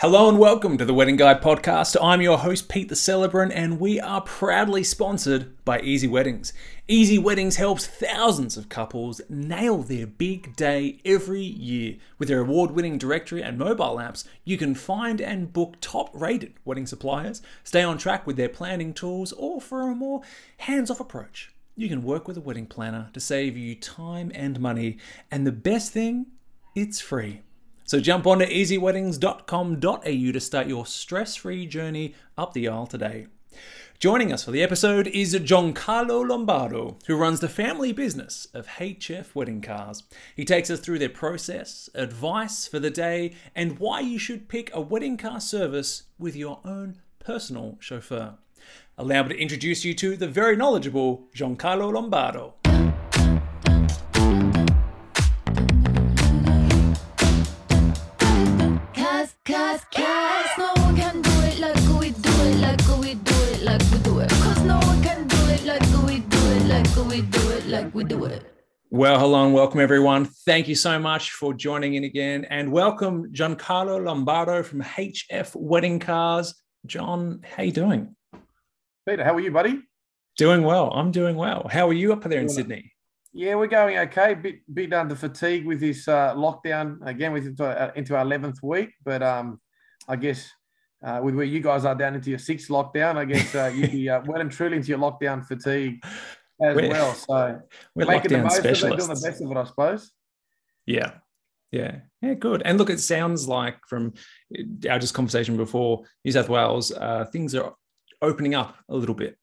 [0.00, 1.94] Hello and welcome to the Wedding Guide podcast.
[2.02, 6.54] I'm your host, Pete the Celebrant, and we are proudly sponsored by Easy Weddings.
[6.88, 11.96] Easy Weddings helps thousands of couples nail their big day every year.
[12.18, 16.54] With their award winning directory and mobile apps, you can find and book top rated
[16.64, 20.22] wedding suppliers, stay on track with their planning tools, or for a more
[20.56, 24.60] hands off approach, you can work with a wedding planner to save you time and
[24.60, 24.96] money.
[25.30, 26.28] And the best thing,
[26.74, 27.42] it's free.
[27.90, 33.26] So jump on to easyweddings.com.au to start your stress free journey up the aisle today.
[33.98, 39.34] Joining us for the episode is Giancarlo Lombardo, who runs the family business of HF
[39.34, 40.04] Wedding Cars.
[40.36, 44.70] He takes us through their process, advice for the day, and why you should pick
[44.72, 48.34] a wedding car service with your own personal chauffeur.
[48.96, 52.54] Allow me to introduce you to the very knowledgeable Giancarlo Lombardo.
[59.80, 63.32] Cause, cause, cause no one can do it like we do it, like we do
[63.52, 64.28] it, like we do it.
[64.30, 67.94] Cause no one can do it like we do it, like we do it, like
[67.94, 68.52] we do it.
[68.90, 70.26] Well, hello and welcome everyone.
[70.26, 75.98] Thank you so much for joining in again, and welcome Giancarlo Lombardo from HF Wedding
[75.98, 76.54] Cars.
[76.84, 78.14] John, how you doing?
[79.08, 79.80] Peter, how are you, buddy?
[80.36, 80.90] Doing well.
[80.90, 81.68] I'm doing well.
[81.70, 82.92] How are you up there in Doing- Sydney?
[83.32, 84.34] Yeah, we're going okay.
[84.34, 87.32] Bit bit under fatigue with this uh, lockdown again.
[87.32, 89.60] With into, uh, into our eleventh week, but um,
[90.10, 90.50] I guess
[91.04, 93.92] uh, with where you guys are down into your sixth lockdown, I guess uh, you'd
[93.92, 96.04] be uh, well and truly into your lockdown fatigue
[96.60, 97.14] as We're- well.
[97.14, 97.60] So
[97.94, 100.12] We're making the lockdown most of it, doing the best of it, I suppose.
[100.86, 101.12] Yeah.
[101.70, 102.00] Yeah.
[102.20, 102.34] Yeah.
[102.34, 102.62] Good.
[102.64, 104.14] And look, it sounds like from
[104.88, 107.74] our just conversation before New South Wales, uh, things are
[108.20, 109.36] opening up a little bit.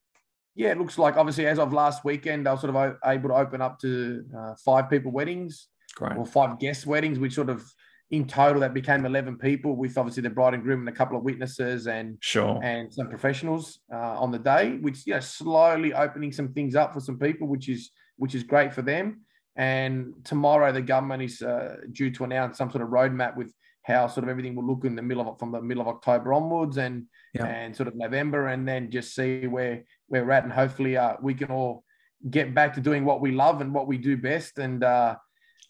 [0.56, 3.36] Yeah, it looks like obviously as of last weekend, I was sort of able to
[3.36, 5.68] open up to uh, five people weddings.
[5.96, 6.16] Great.
[6.16, 7.64] or five guest weddings, which sort of
[8.12, 11.18] in total that became 11 people with obviously the bride and groom and a couple
[11.18, 12.60] of witnesses and Sure.
[12.64, 16.94] and some professionals uh, on the day, which you know slowly opening some things up
[16.94, 19.22] for some people, which is which is great for them.
[19.56, 23.52] And tomorrow the government is uh, due to announce some sort of roadmap with
[23.84, 26.32] how sort of everything will look in the middle of from the middle of October
[26.34, 27.46] onwards and Yeah.
[27.46, 31.16] and sort of November, and then just see where where we're at, and hopefully uh,
[31.22, 31.84] we can all
[32.30, 35.16] get back to doing what we love and what we do best, and uh,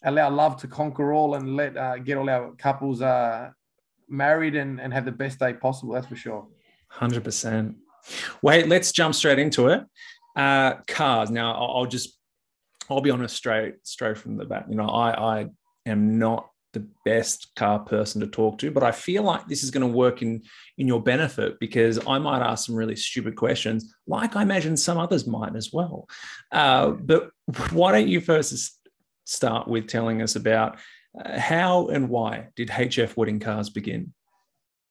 [0.04, 3.50] allow love to conquer all, and let uh, get all our couples uh,
[4.08, 5.94] married and and have the best day possible.
[5.94, 6.46] That's for sure.
[6.88, 7.76] Hundred percent.
[8.42, 9.84] Wait, let's jump straight into it.
[10.36, 11.30] Uh, cars.
[11.30, 12.16] Now, I'll, just,
[12.88, 14.66] I'll be honest straight, straight from the bat.
[14.68, 15.46] You know, I, I
[15.86, 19.70] am not the best car person to talk to, but I feel like this is
[19.70, 20.42] going to work in
[20.76, 24.98] in your benefit because I might ask some really stupid questions, like I imagine some
[24.98, 26.06] others might as well.
[26.52, 27.30] Uh, but
[27.72, 28.77] why don't you first
[29.28, 30.78] start with telling us about
[31.22, 34.12] uh, how and why did HF Wedding Cars begin?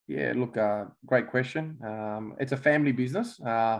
[0.07, 1.77] Yeah, look, uh, great question.
[1.83, 3.39] Um, it's a family business.
[3.41, 3.79] Uh,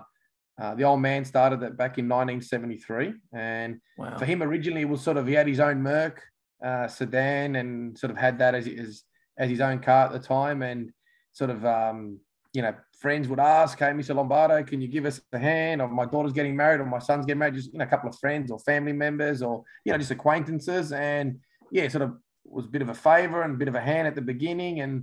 [0.60, 4.18] uh, the old man started that back in 1973, and Wow.
[4.18, 6.24] for him originally it was sort of he had his own Merc
[6.66, 9.04] uh, sedan and sort of had that as his
[9.38, 10.92] as his own car at the time, and
[11.32, 12.20] sort of um,
[12.58, 12.74] you know
[13.04, 14.16] friends would ask, "Hey, Mr.
[14.16, 17.26] Lombardo, can you give us a hand?" Or my daughter's getting married, or my son's
[17.28, 17.58] getting married.
[17.60, 20.92] Just you know, a couple of friends or family members, or you know, just acquaintances,
[20.92, 21.28] and
[21.72, 22.12] yeah, sort of
[22.46, 24.82] was a bit of a favor and a bit of a hand at the beginning,
[24.84, 24.94] and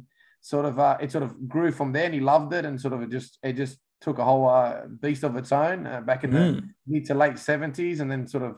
[0.40, 2.94] sort of uh, it sort of grew from there, and he loved it, and sort
[2.94, 6.24] of it just it just took a whole uh, beast of its own uh, back
[6.24, 6.68] in the Mm.
[6.86, 8.52] mid to late 70s and then sort of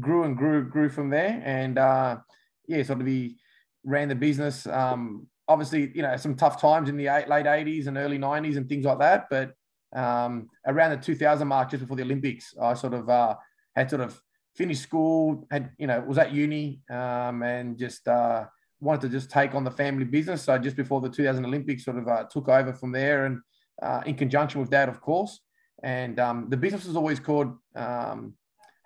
[0.00, 2.12] grew and grew grew from there and uh
[2.66, 3.36] yeah sort of he
[3.84, 7.96] ran the business um obviously you know some tough times in the late 80s and
[7.96, 9.54] early 90s and things like that but
[9.96, 13.34] um around the 2000 mark just before the olympics i sort of uh
[13.74, 14.20] had sort of
[14.54, 18.44] finished school had you know was at uni um and just uh
[18.80, 21.96] wanted to just take on the family business so just before the 2000 olympics sort
[21.96, 23.40] of uh, took over from there and
[23.82, 25.40] uh, in conjunction with that of course
[25.82, 28.34] and um, the business was always called um,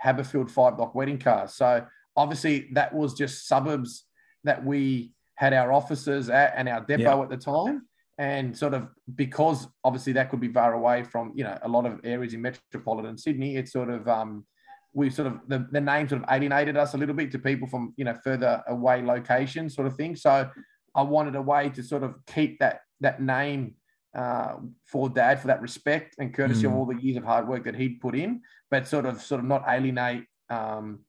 [0.04, 1.54] Haberfield Five Dock Wedding Cars.
[1.54, 1.84] So
[2.16, 4.04] obviously that was just suburbs
[4.44, 7.22] that we had our offices at and our depot Yeah.
[7.22, 7.82] at the time.
[8.18, 11.86] And sort of because obviously that could be far away from you know a lot
[11.86, 14.44] of areas in metropolitan Sydney, it's sort of um,
[14.92, 17.66] we sort of the, the name sort of alienated us a little bit to people
[17.66, 20.14] from you know further away locations sort of thing.
[20.14, 20.48] So
[20.94, 23.74] I wanted a way to sort of keep that that name
[24.14, 26.76] uh, for dad for that respect and courtesy of Mm.
[26.76, 29.46] all the years of hard work that he'd put in, but sort of sort of
[29.46, 31.00] not alienate um,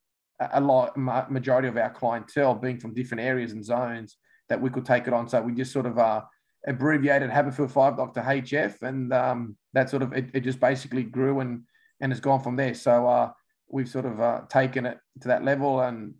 [0.54, 4.18] a lot majority of our clientele being from different areas and zones
[4.50, 5.28] that we could take it on.
[5.28, 6.22] So we just sort of uh,
[6.68, 11.04] abbreviated Haberfield Five Dock to HF, and um, that sort of it, it just basically
[11.04, 11.64] grew and
[12.00, 12.74] and has gone from there.
[12.74, 13.32] So uh,
[13.70, 16.16] we've sort of uh, taken it to that level and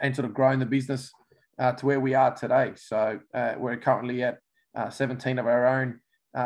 [0.00, 1.12] and sort of grown the business
[1.58, 2.72] uh, to where we are today.
[2.76, 4.38] So uh, we're currently at
[4.74, 6.00] uh, 17 of our own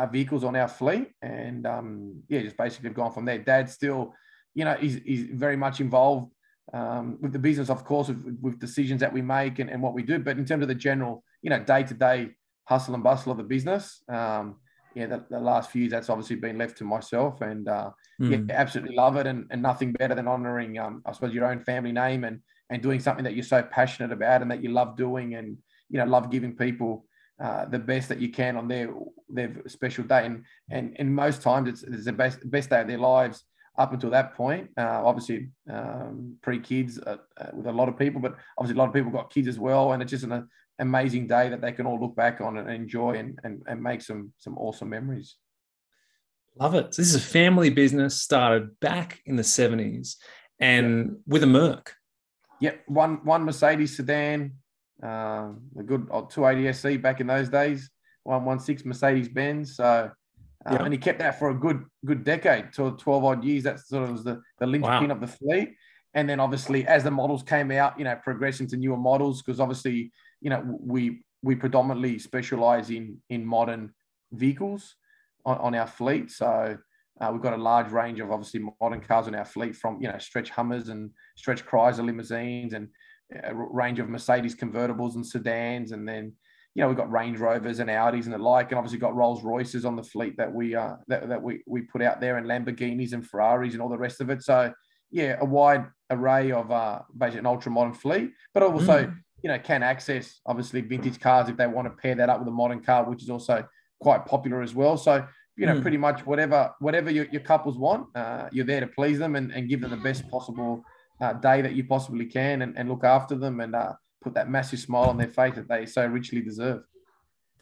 [0.09, 3.39] vehicles on our fleet, and um, yeah, just basically gone from there.
[3.39, 4.13] Dad's still,
[4.53, 6.31] you know, he's, he's very much involved
[6.73, 9.93] um, with the business, of course, with, with decisions that we make and, and what
[9.93, 10.19] we do.
[10.19, 12.31] But in terms of the general, you know, day to day
[12.65, 14.57] hustle and bustle of the business, um,
[14.95, 17.91] yeah, the, the, last few years that's obviously been left to myself, and uh,
[18.21, 18.49] mm.
[18.49, 21.61] yeah, absolutely love it, and, and nothing better than honouring, um, I suppose, your own
[21.61, 24.97] family name and and doing something that you're so passionate about and that you love
[24.97, 25.57] doing, and
[25.89, 27.05] you know, love giving people
[27.41, 28.93] uh, the best that you can on their
[29.29, 32.87] their special day, and and and most times it's, it's the best best day of
[32.87, 33.45] their lives
[33.81, 34.69] up until that point.
[34.77, 38.79] Uh, obviously, um, pre kids uh, uh, with a lot of people, but obviously a
[38.79, 40.47] lot of people got kids as well, and it's just an
[40.79, 44.01] amazing day that they can all look back on and enjoy and and, and make
[44.01, 45.35] some some awesome memories.
[46.59, 46.93] Love it.
[46.93, 50.17] So this is a family business started back in the seventies,
[50.59, 51.17] and yep.
[51.27, 51.95] with a Merc.
[52.59, 54.53] Yep, one one Mercedes sedan,
[55.03, 55.49] uh,
[55.79, 57.89] a good old 280 SE back in those days,
[58.23, 59.75] 116 Mercedes Benz.
[59.75, 60.11] So,
[60.65, 63.63] uh, and he kept that for a good good decade, to 12 odd years.
[63.63, 65.15] That sort of was the, the linchpin wow.
[65.15, 65.75] of the fleet.
[66.13, 69.59] And then obviously, as the models came out, you know, progressing to newer models, because
[69.59, 70.11] obviously,
[70.41, 73.93] you know, we we predominantly specialize in in modern
[74.31, 74.95] vehicles
[75.45, 76.29] on, on our fleet.
[76.31, 76.77] So
[77.19, 80.09] uh, we've got a large range of obviously modern cars in our fleet, from you
[80.09, 82.89] know stretch Hummers and stretch Chrysler limousines and
[83.43, 86.33] a range of Mercedes convertibles and sedans, and then
[86.73, 89.43] you know we've got Range Rovers and Audis and the like, and obviously got Rolls
[89.43, 92.47] Royces on the fleet that we uh that, that we we put out there, and
[92.47, 94.41] Lamborghinis and Ferraris and all the rest of it.
[94.43, 94.71] So
[95.11, 99.15] yeah, a wide array of uh basically an ultra modern fleet, but also mm.
[99.43, 102.47] you know can access obviously vintage cars if they want to pair that up with
[102.47, 103.65] a modern car, which is also
[103.99, 104.97] quite popular as well.
[104.97, 105.25] So
[105.57, 105.81] you know, mm.
[105.81, 109.51] pretty much whatever whatever your, your couples want, uh, you're there to please them and,
[109.51, 110.83] and give them the best possible
[111.21, 114.49] uh, day that you possibly can and, and look after them and uh, put that
[114.49, 116.83] massive smile on their face that they so richly deserve.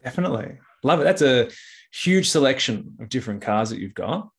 [0.04, 0.58] Definitely.
[0.82, 1.04] Love it.
[1.04, 1.50] That's a
[1.92, 4.30] huge selection of different cars that you've got.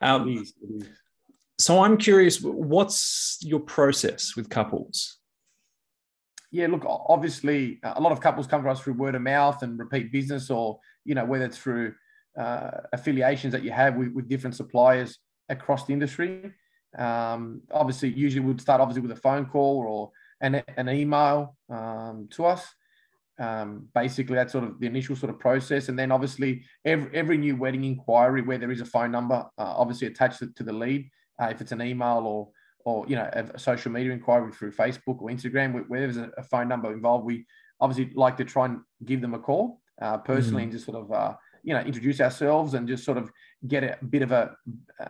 [0.00, 0.88] Um, it is, it is.
[1.58, 5.18] So I'm curious, what's your process with couples?
[6.50, 9.78] Yeah, look, obviously, a lot of couples come to us through word of mouth and
[9.78, 11.94] repeat business, or you know, whether it's through
[12.38, 15.18] uh, affiliations that you have with, with different suppliers
[15.48, 16.52] across the industry.
[16.96, 20.12] Um, obviously, usually we'd start obviously with a phone call or
[20.44, 22.66] an, an email um, to us.
[23.38, 27.36] Um, basically, that's sort of the initial sort of process, and then obviously every every
[27.36, 31.10] new wedding inquiry where there is a phone number, uh, obviously attached to the lead,
[31.42, 32.50] uh, if it's an email or
[32.84, 36.68] or you know a, social media inquiry through Facebook or Instagram, where there's a, phone
[36.68, 37.44] number involved, we
[37.80, 40.64] obviously like to try and give them a call uh, personally mm.
[40.64, 43.32] and just sort of uh, you know introduce ourselves and just sort of
[43.66, 44.54] get a bit of a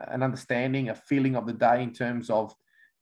[0.08, 2.54] an understanding, a feeling of the day in terms of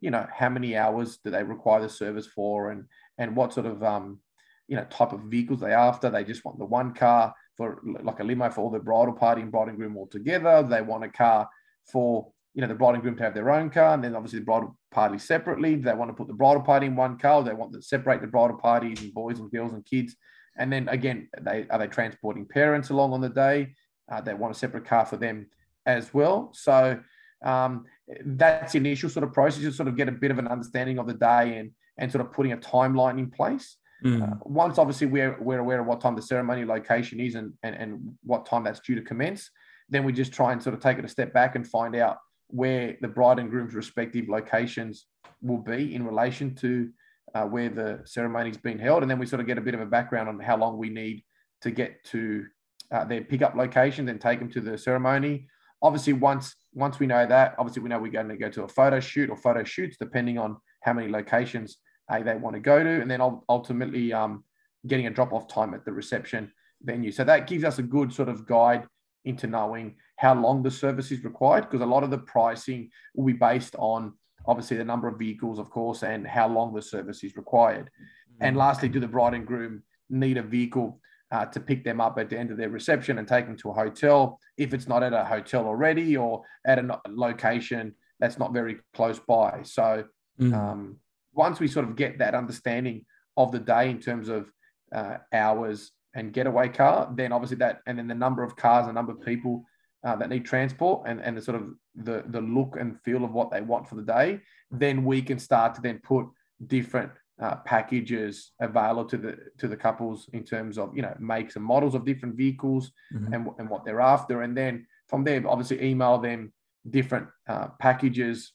[0.02, 2.84] you know how many hours do they require the service for and
[3.18, 4.20] and what sort of um,
[4.68, 6.10] you know type of vehicles they after.
[6.10, 9.42] They just want the one car for like a limo for all the bridal party
[9.42, 10.62] and bride and groom all together.
[10.62, 11.48] They want a car
[11.90, 14.40] for you know the bride and groom to have their own car, and then obviously
[14.40, 15.76] the bridal party separately.
[15.76, 17.42] They want to put the bridal party in one car.
[17.42, 20.16] They want to separate the bridal parties and boys and girls and kids
[20.56, 23.74] and then again, they are they transporting parents along on the day?
[24.10, 25.46] Uh, they want a separate car for them
[25.86, 26.50] as well.
[26.52, 27.00] So
[27.44, 27.86] um,
[28.24, 30.98] that's the initial sort of process to sort of get a bit of an understanding
[30.98, 33.76] of the day and and sort of putting a timeline in place.
[34.04, 34.22] Mm.
[34.22, 37.76] Uh, once obviously we're, we're aware of what time the ceremony location is and, and,
[37.76, 39.50] and what time that's due to commence,
[39.88, 42.16] then we just try and sort of take it a step back and find out
[42.48, 45.06] where the bride and groom's respective locations
[45.40, 46.90] will be in relation to
[47.34, 49.80] uh, where the ceremony's been held, and then we sort of get a bit of
[49.80, 51.22] a background on how long we need
[51.62, 52.44] to get to
[52.90, 55.46] uh, their pickup locations and take them to the ceremony.
[55.82, 58.68] Obviously, once once we know that, obviously we know we're going to go to a
[58.68, 61.78] photo shoot or photo shoots, depending on how many locations
[62.10, 64.44] uh, they want to go to, and then ultimately um,
[64.86, 66.50] getting a drop off time at the reception
[66.82, 67.12] venue.
[67.12, 68.84] So that gives us a good sort of guide
[69.24, 73.26] into knowing how long the service is required, because a lot of the pricing will
[73.26, 74.14] be based on
[74.46, 77.86] obviously the number of vehicles, of course, and how long the service is required.
[77.86, 78.44] Mm-hmm.
[78.44, 81.00] And lastly, do the bride and groom need a vehicle
[81.32, 83.70] uh, to pick them up at the end of their reception and take them to
[83.70, 88.52] a hotel if it's not at a hotel already or at a location that's not
[88.52, 89.60] very close by.
[89.64, 90.04] So
[90.38, 90.54] mm-hmm.
[90.54, 90.96] um,
[91.32, 93.06] once we sort of get that understanding
[93.38, 94.50] of the day in terms of
[94.94, 98.92] uh, hours and getaway car, then obviously that, and then the number of cars, the
[98.92, 99.64] number of people
[100.04, 103.32] uh, that need transport and, and the sort of the, the look and feel of
[103.32, 104.38] what they want for the day,
[104.70, 106.26] then we can start to then put
[106.66, 107.10] different
[107.40, 111.64] uh, packages available to the to the couples in terms of you know makes and
[111.64, 113.32] models of different vehicles mm-hmm.
[113.32, 114.42] and, and what they're after.
[114.42, 116.52] And then from there obviously email them
[116.88, 118.52] different uh, packages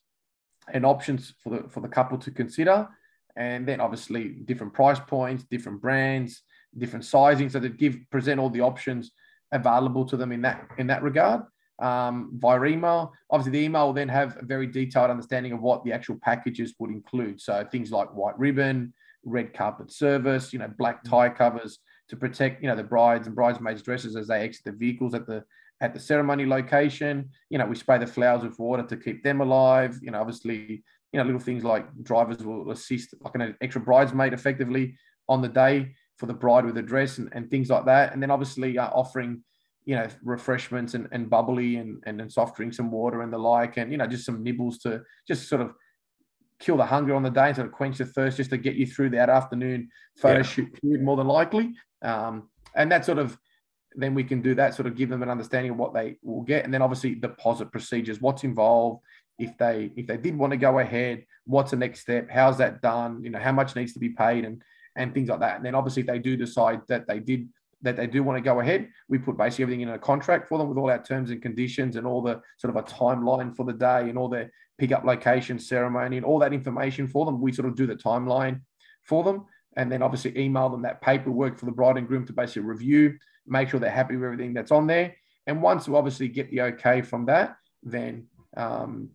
[0.71, 2.87] and options for the for the couple to consider.
[3.35, 6.41] And then obviously different price points different brands
[6.77, 9.11] different sizing, so that give present all the options
[9.51, 11.41] available to them in that in that regard
[11.79, 13.13] um, via email.
[13.29, 16.73] Obviously, the email will then have a very detailed understanding of what the actual packages
[16.79, 17.39] would include.
[17.41, 18.93] So things like white ribbon,
[19.23, 21.09] red carpet service, you know, black Mm.
[21.09, 21.79] tire covers
[22.09, 25.27] to protect, you know, the brides and bridesmaids' dresses as they exit the vehicles at
[25.27, 25.43] the
[25.79, 27.29] at the ceremony location.
[27.49, 29.99] You know, we spray the flowers with water to keep them alive.
[30.01, 34.33] You know, obviously, you know, little things like drivers will assist, like an extra bridesmaid
[34.33, 34.95] effectively
[35.29, 38.11] on the day for the bride with a dress and, and things like that.
[38.11, 39.43] And then obviously uh, offering,
[39.87, 43.37] you know, refreshments and, and bubbly and, and, and soft drinks and water and the
[43.37, 45.71] like, and, you know, just some nibbles to just sort of
[46.59, 48.75] kill the hunger on the day and sort of quench the thirst just to get
[48.75, 50.43] you through that afternoon photo Yeah.
[50.43, 51.73] shoot period more than likely.
[52.01, 53.37] Um, and that sort of,
[53.95, 56.41] then we can do that, sort of give them an understanding of what they will
[56.41, 56.65] get.
[56.65, 58.99] And then obviously deposit procedures, what's involved,
[59.39, 62.81] if they if they did want to go ahead, what's the next step, how's that
[62.81, 64.61] done, you know, how much needs to be paid and
[64.97, 65.55] and things like that.
[65.55, 67.47] And then obviously if they do decide that they did
[67.81, 70.57] that they do want to go ahead, we put basically everything in a contract for
[70.57, 73.65] them with all our terms and conditions and all the sort of a timeline for
[73.65, 77.39] the day and all their pickup location, ceremony, and all that information for them.
[77.39, 78.61] We sort of do the timeline
[79.03, 79.45] for them.
[79.75, 83.17] And then obviously email them that paperwork for the bride and groom to basically review,
[83.45, 85.15] make sure they're happy with everything that's on there.
[85.45, 89.11] And once we obviously get the okay from that, then um,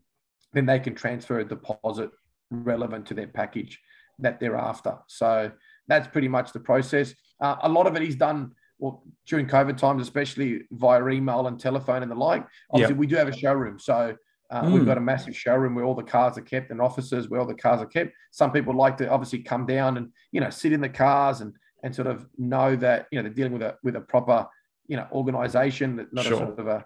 [0.52, 2.10] then they can transfer a deposit
[2.50, 3.80] relevant to their package
[4.18, 4.98] that they're after.
[5.08, 5.50] So
[5.88, 7.14] that's pretty much the process.
[7.40, 11.58] Uh, a lot of it is done well, during COVID times, especially via email and
[11.58, 12.44] telephone and the like.
[12.72, 13.78] Obviously, we do have a showroom.
[13.78, 14.16] So
[14.50, 14.86] uh, we've Mm.
[14.86, 17.54] got a massive showroom where all the cars are kept and offices where all the
[17.54, 18.12] cars are kept.
[18.32, 21.54] Some people like to obviously come down and, you know, sit in the cars and,
[21.84, 24.46] and sort of know that, you know, they're dealing with a, with a proper,
[24.88, 26.34] you know, organization, that not Sure.
[26.34, 26.84] a sort of a,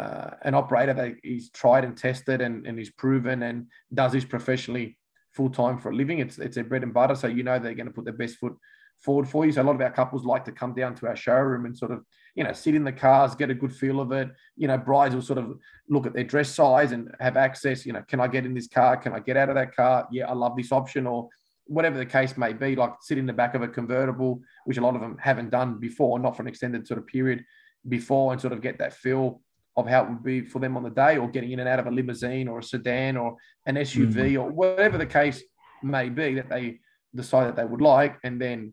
[0.00, 4.24] uh, an operator that he's tried and tested and, and is proven and does this
[4.24, 4.98] professionally
[5.34, 6.20] full time for a living.
[6.20, 7.14] It's it's their bread and butter.
[7.14, 8.54] So you know they're going to put their best foot
[9.00, 9.52] forward for you.
[9.52, 11.90] So a lot of our couples like to come down to our showroom and sort
[11.90, 14.30] of, you know, sit in the cars, get a good feel of it.
[14.56, 17.84] You know, brides will sort of look at their dress size and have access.
[17.84, 18.96] You know, can I get in this car?
[18.96, 20.08] Can I get out of that car?
[20.10, 21.28] Yeah, I love this option or
[21.66, 24.82] whatever the case may be, like sit in the back of a convertible, which a
[24.82, 27.44] lot of them haven't done before, not for an extended sort of period
[27.88, 29.40] before, and sort of get that feel
[29.76, 31.80] of how it would be for them on the day, or getting in and out
[31.80, 35.42] of a limousine or a sedan or an SUV or whatever the case
[35.82, 36.78] may be that they
[37.14, 38.72] decide that they would like, and then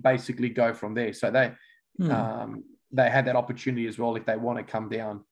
[0.00, 1.12] basically go from there.
[1.12, 1.52] So they
[1.98, 2.10] Hmm.
[2.10, 5.24] um, they had that opportunity as well if they want to come down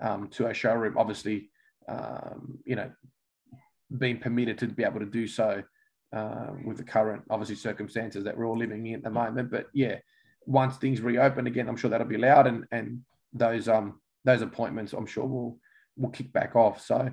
[0.00, 0.98] um, to our showroom.
[0.98, 1.50] Obviously,
[1.88, 2.90] um, you know,
[3.98, 5.62] being permitted to be able to do so
[6.12, 9.50] uh, with the current obviously circumstances that we're all living in at the moment.
[9.50, 9.96] But yeah,
[10.46, 13.00] once things reopen again, I'm sure that'll be allowed, and and
[13.32, 15.58] those um those appointments I'm sure will
[15.96, 16.80] will kick back off.
[16.80, 17.10] So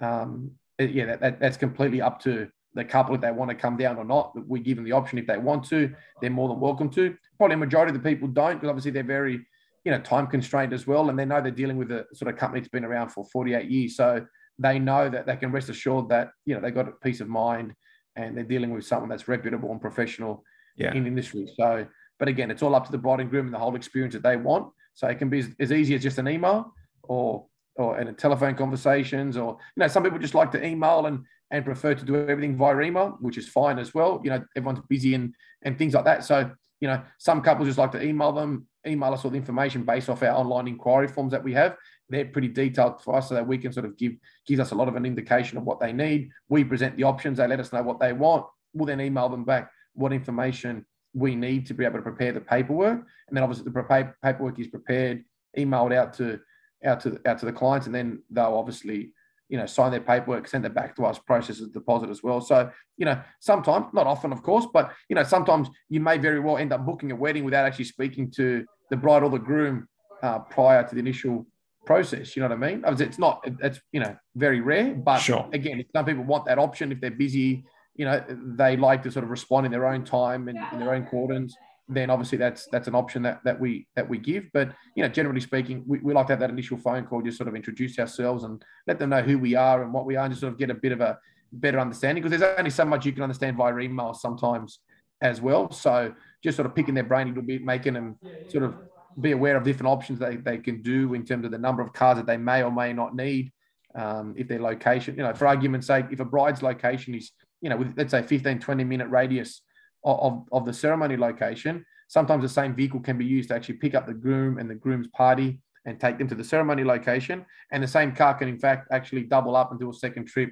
[0.00, 3.76] um, yeah, that, that, that's completely up to the couple if they want to come
[3.76, 4.32] down or not.
[4.48, 5.94] We give them the option if they want to.
[6.20, 7.16] They're more than welcome to.
[7.38, 9.46] Probably a majority of the people don't because obviously they're very,
[9.84, 12.38] you know, time constrained as well, and they know they're dealing with a sort of
[12.38, 14.26] company that's been around for 48 years, so
[14.58, 17.28] they know that they can rest assured that you know they got a peace of
[17.28, 17.74] mind
[18.16, 20.44] and they're dealing with someone that's reputable and professional
[20.76, 20.92] Yeah.
[20.94, 21.48] in industry.
[21.56, 21.86] So,
[22.18, 24.22] but again, it's all up to the bride and groom and the whole experience that
[24.22, 24.72] they want.
[24.94, 26.72] So it can be as, as easy as just an email
[27.02, 27.46] or
[27.76, 31.24] or in a telephone conversations or you know some people just like to email and
[31.50, 34.20] and prefer to do everything via email, which is fine as well.
[34.24, 36.24] You know, everyone's busy and and things like that.
[36.24, 39.84] So you know, some couples just like to email them, email us all the information
[39.84, 41.76] based off our online inquiry forms that we have.
[42.10, 44.12] They're pretty detailed for us so that we can sort of give
[44.46, 46.30] gives us a lot of an indication of what they need.
[46.48, 48.46] We present the options, they let us know what they want.
[48.72, 50.84] We'll then email them back what information
[51.14, 53.06] we need to be able to prepare the paperwork.
[53.28, 55.24] And then obviously the paperwork is prepared,
[55.56, 56.40] emailed out to
[56.84, 59.12] out to out to the clients, and then they'll obviously
[59.48, 62.40] you know sign their paperwork, send it back to us, process the deposit as well.
[62.40, 66.40] So you know sometimes, not often, of course, but you know sometimes you may very
[66.40, 69.88] well end up booking a wedding without actually speaking to the bride or the groom
[70.22, 71.46] uh, prior to the initial
[71.86, 72.34] process.
[72.34, 72.82] You know what I mean?
[72.86, 73.40] It's not.
[73.62, 75.48] It's you know very rare, but Sure.
[75.52, 77.64] again, if some people want that option if they're busy.
[77.96, 80.94] You know, they like to sort of respond in their own time and in their
[80.94, 81.54] own quarters
[81.88, 84.50] then obviously that's that's an option that that we that we give.
[84.52, 87.36] But you know, generally speaking, we, we like to have that initial phone call, just
[87.36, 90.24] sort of introduce ourselves and let them know who we are and what we are,
[90.24, 91.18] and just sort of get a bit of a
[91.52, 94.80] better understanding because there's only so much you can understand via email sometimes
[95.20, 95.70] as well.
[95.70, 98.16] So just sort of picking their brain a little bit, making them
[98.48, 98.76] sort of
[99.20, 101.92] be aware of different options they, they can do in terms of the number of
[101.92, 103.52] cars that they may or may not need.
[103.94, 107.30] Um, if their location, you know, for argument's sake, if a bride's location is,
[107.60, 109.62] you know, with let's say 15, 20 minute radius
[110.04, 113.76] of, of, of the ceremony location, sometimes the same vehicle can be used to actually
[113.76, 117.44] pick up the groom and the groom's party and take them to the ceremony location.
[117.72, 120.50] And the same car can, in fact, actually double up and do a second trip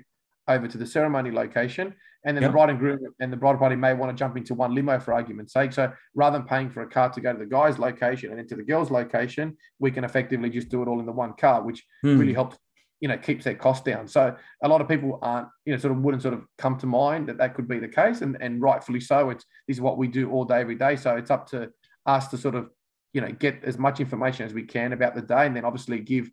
[0.49, 1.95] over to the ceremony location,
[2.25, 2.51] and then Yep.
[2.51, 4.99] the bride and groom and the bride party may want to jump into one limo
[4.99, 5.73] for argument's sake.
[5.73, 8.49] So rather than paying for a car to go to the guy's location and then
[8.49, 11.63] to the girl's location, we can effectively just do it all in the one car,
[11.63, 12.19] which Hmm.
[12.19, 12.57] really helps
[13.03, 14.07] you know keeps their cost down.
[14.07, 16.87] So a lot of people aren't you know sort of wouldn't sort of come to
[16.87, 19.29] mind that that could be the case and and rightfully so.
[19.31, 20.95] It's this is what we do all day every day.
[20.97, 21.71] So it's up to
[22.07, 22.71] us to sort of
[23.13, 25.99] you know get as much information as we can about the day and then obviously
[25.99, 26.31] give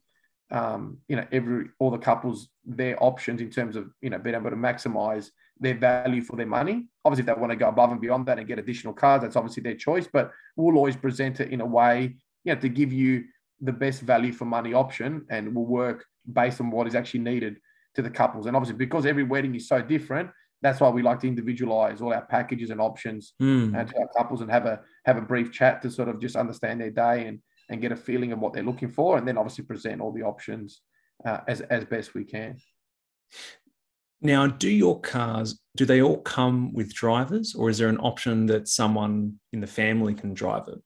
[0.52, 4.36] um, you know every all the couples their options in terms of you know being
[4.36, 6.86] able to maximize their value for their money.
[7.04, 9.36] Obviously if they want to go above and beyond that and get additional cards, that's
[9.36, 12.94] obviously their choice but we'll always present it in a way you know to give
[12.94, 13.24] you
[13.62, 17.58] the best value for money option and will work based on what is actually needed
[17.96, 18.46] to the couples.
[18.46, 20.30] And obviously, because every wedding is so different,
[20.62, 23.74] that's why we like to individualize all our packages and options Hmm.
[23.76, 26.36] uh, to our couples and have a have a brief chat to sort of just
[26.36, 27.40] understand their day and
[27.70, 30.24] and get a feeling of what they're looking for, and then obviously present all the
[30.24, 30.82] options
[31.26, 32.58] uh, as as best we can.
[34.22, 38.48] Now, do your cars do they all come with drivers, or is there an option
[38.48, 40.80] that someone in the family can drive it?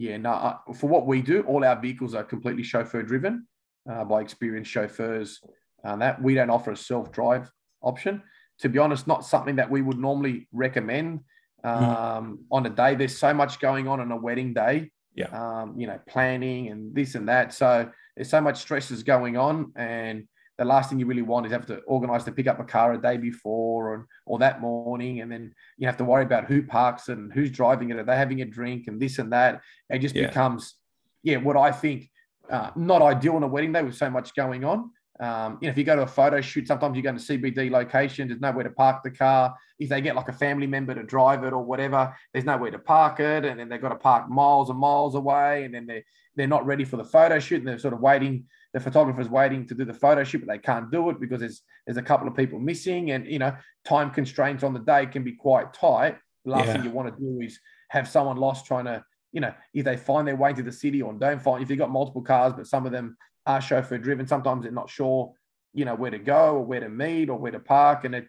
[0.00, 0.30] Yeah, no.
[0.30, 3.46] Uh, for what we do, all our vehicles are completely chauffeur driven
[3.88, 5.42] uh, by experienced chauffeurs.
[5.84, 7.50] Uh, that we don't offer a self drive
[7.82, 8.22] option.
[8.60, 11.20] To be honest, not something that we would normally recommend
[11.64, 12.94] um, on a day.
[12.94, 14.90] There's so much going on on a wedding day.
[15.14, 15.26] Yeah.
[15.26, 17.52] Um, you know, planning and this and that.
[17.52, 20.26] So there's so much stress is going on, and
[20.60, 22.92] the last thing you really want is have to organize to pick up a car
[22.92, 25.22] a day before or, or that morning.
[25.22, 27.98] And then you have to worry about who parks and who's driving it.
[27.98, 29.62] Are they having a drink and this and that?
[29.88, 30.26] It just Yeah.
[30.26, 30.74] becomes,
[31.22, 32.10] yeah, what I think
[32.50, 34.90] uh, not ideal on a wedding day with so much going on.
[35.18, 37.70] Um, you know, if you go to a photo shoot, sometimes you go to CBD
[37.70, 39.54] location, there's nowhere to park the car.
[39.78, 42.78] If they get like a family member to drive it or whatever, there's nowhere to
[42.78, 46.04] park it, and then they've got to park miles and miles away, and then they
[46.36, 48.44] they're not ready for the photo shoot, and they're sort of waiting.
[48.72, 51.62] The photographer's waiting to do the photo shoot, but they can't do it because there's
[51.86, 55.24] there's a couple of people missing, and you know, time constraints on the day can
[55.24, 56.16] be quite tight.
[56.44, 56.72] The last Yeah.
[56.74, 57.58] thing you want to do is
[57.88, 61.00] have someone lost trying to you know, if they find their way into the city
[61.02, 64.26] or don't find, if they've got multiple cars, but some of them are chauffeur driven,
[64.26, 65.32] sometimes they're not sure,
[65.72, 68.04] you know, where to go or where to meet or where to park.
[68.04, 68.26] And it,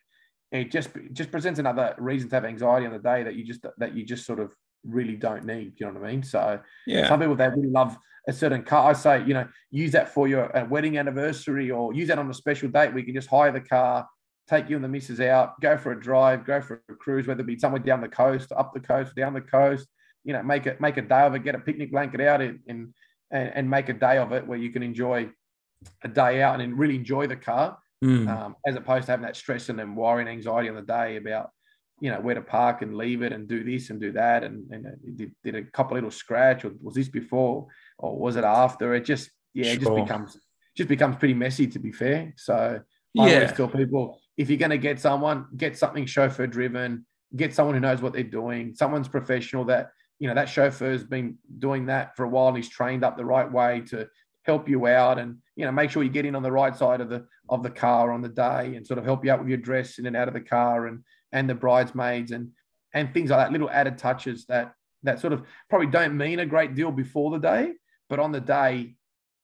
[0.51, 3.43] it just, it just presents another reason to have anxiety on the day that you
[3.43, 4.51] just, that you just sort of
[4.83, 5.73] really don't need.
[5.77, 6.23] You know what I mean?
[6.23, 7.07] So Yeah.
[7.07, 8.89] some people, they really love a certain car.
[8.89, 12.29] I say, you know, use that for your uh, wedding anniversary or use that on
[12.29, 14.07] a special date where you can just hire the car,
[14.47, 17.41] take you and the missus out, go for a drive, go for a cruise, whether
[17.41, 19.87] it be somewhere down the coast, up the coast, down the coast,
[20.23, 22.59] you know, make it make a day of it, get a picnic blanket out and
[22.67, 22.93] and,
[23.31, 25.29] and make a day of it where you can enjoy
[26.03, 28.27] a day out and really enjoy the car, Hmm.
[28.27, 31.17] um, as opposed to having that stress and then worry and anxiety on the day
[31.17, 31.51] about,
[32.01, 34.43] you know, where to park and leave it and do this and do that.
[34.43, 37.67] And, and uh, did, did a couple little scratch or was this before
[37.99, 38.95] or was it after?
[38.95, 40.37] It just, yeah, it just becomes,
[40.75, 42.33] just becomes pretty messy to be fair.
[42.37, 42.81] So
[43.15, 43.51] I always yeah.
[43.51, 47.81] tell people if you're going to get someone, get something chauffeur driven, get someone who
[47.81, 52.23] knows what they're doing, someone's professional that, you know, that chauffeur's been doing that for
[52.23, 54.07] a while and he's trained up the right way to
[54.43, 56.99] help you out and, you know, make sure you get in on the right side
[56.99, 59.49] of the, of the car on the day and sort of help you out with
[59.49, 62.51] your dress in and out of the car and, and the bridesmaids and,
[62.93, 66.45] and things like that, little added touches that, that sort of probably don't mean a
[66.45, 67.73] great deal before the day,
[68.09, 68.95] but on the day,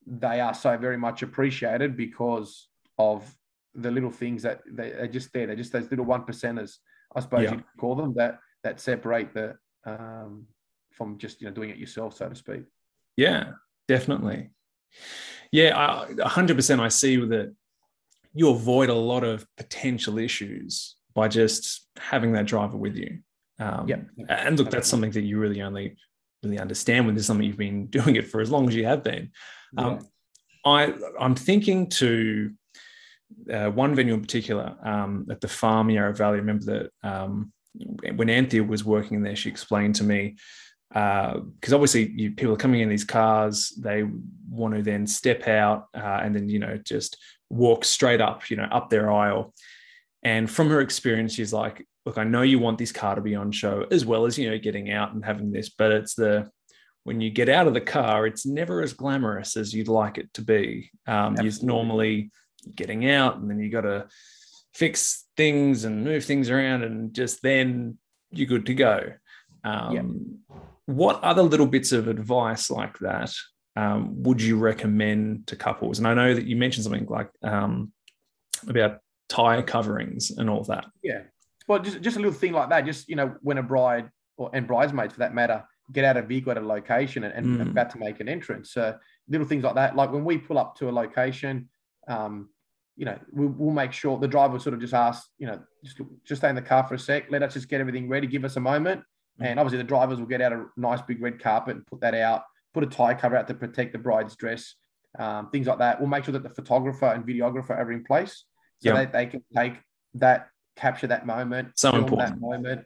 [0.05, 3.35] they are so very much appreciated because of
[3.75, 5.47] the little things that they, they're just there.
[5.47, 6.77] They're just those little one percenters,
[7.15, 7.51] I suppose Yeah.
[7.51, 10.47] you'd call them, that that separate the um,
[10.91, 12.63] from just you know doing it yourself, so to speak.
[13.15, 13.51] Yeah,
[13.87, 14.49] definitely.
[15.51, 16.81] Yeah, hundred percent.
[16.81, 17.53] I see that
[18.33, 23.17] you avoid a lot of potential issues by just having that driver with you.
[23.59, 24.01] Um, Yep.
[24.29, 25.97] And look, that's something that you really only
[26.43, 29.03] really understand when there's something you've been doing it for as long as you have
[29.03, 29.31] been.
[29.77, 30.07] Um,
[30.63, 32.51] I I'm thinking to
[33.51, 36.35] uh, one venue in particular um, at the farm Yarra Valley.
[36.35, 37.51] I remember that um,
[38.15, 40.35] when Anthea was working there, she explained to me
[40.89, 44.05] because obviously you, people are coming in these cars, they
[44.49, 47.17] want to then step out uh, and then you know just
[47.49, 49.53] walk straight up, you know, up their aisle.
[50.27, 53.33] And from her experience, she's like, "Look, I know you want this car to be
[53.33, 56.51] on show as well as you know getting out and having this, but it's the
[57.05, 60.27] when you get out of the car, it's never as glamorous as you'd like it
[60.33, 60.91] to be.
[61.07, 62.31] Um, you're normally
[62.75, 64.09] getting out, and then you got to
[64.73, 67.97] fix things and move things around, and just then
[68.29, 69.13] you're good to go.
[69.63, 69.93] Um,
[70.87, 73.31] What other little bits of advice like that
[73.77, 75.99] um, would you recommend to couples?
[75.99, 77.93] And I know that you mentioned something like um,
[78.67, 80.85] about tire coverings and all of that.
[81.03, 81.23] Yeah.
[81.67, 82.85] Well, just, just a little thing like that.
[82.85, 86.25] Just, you know, when a bride or and bridesmaids for that matter get out of
[86.25, 87.71] a vehicle at a location and, and Mm.
[87.71, 88.71] about to make an entrance.
[88.71, 88.97] So
[89.29, 89.95] little things like that.
[89.95, 91.69] Like when we pull up to a location,
[92.07, 92.49] um,
[92.95, 96.01] you know, we'll, we'll make sure the driver sort of just ask, you know, just
[96.25, 97.25] just stay in the car for a sec.
[97.29, 98.27] Let us just get everything ready.
[98.27, 99.01] Give us a moment.
[99.39, 99.45] Mm.
[99.45, 102.15] And obviously, the drivers will get out a nice big red carpet and put that
[102.15, 102.43] out.
[102.73, 104.75] Put a tire cover out to protect the bride's dress.
[105.19, 105.99] Um, things like that.
[105.99, 108.45] We'll make sure that the photographer and videographer are in place
[108.79, 108.95] so Yeah.
[108.95, 109.75] that they can take
[110.15, 112.29] that, capture that moment, So important.
[112.35, 112.85] that moment.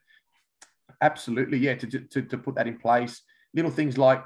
[1.01, 1.75] Absolutely, yeah.
[1.75, 3.21] To, to to put that in place,
[3.53, 4.23] little things like,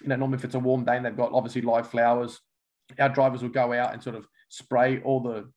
[0.00, 2.40] you know, normally if it's a warm day and they've got obviously live flowers,
[2.98, 5.50] our drivers will go out and sort of spray all the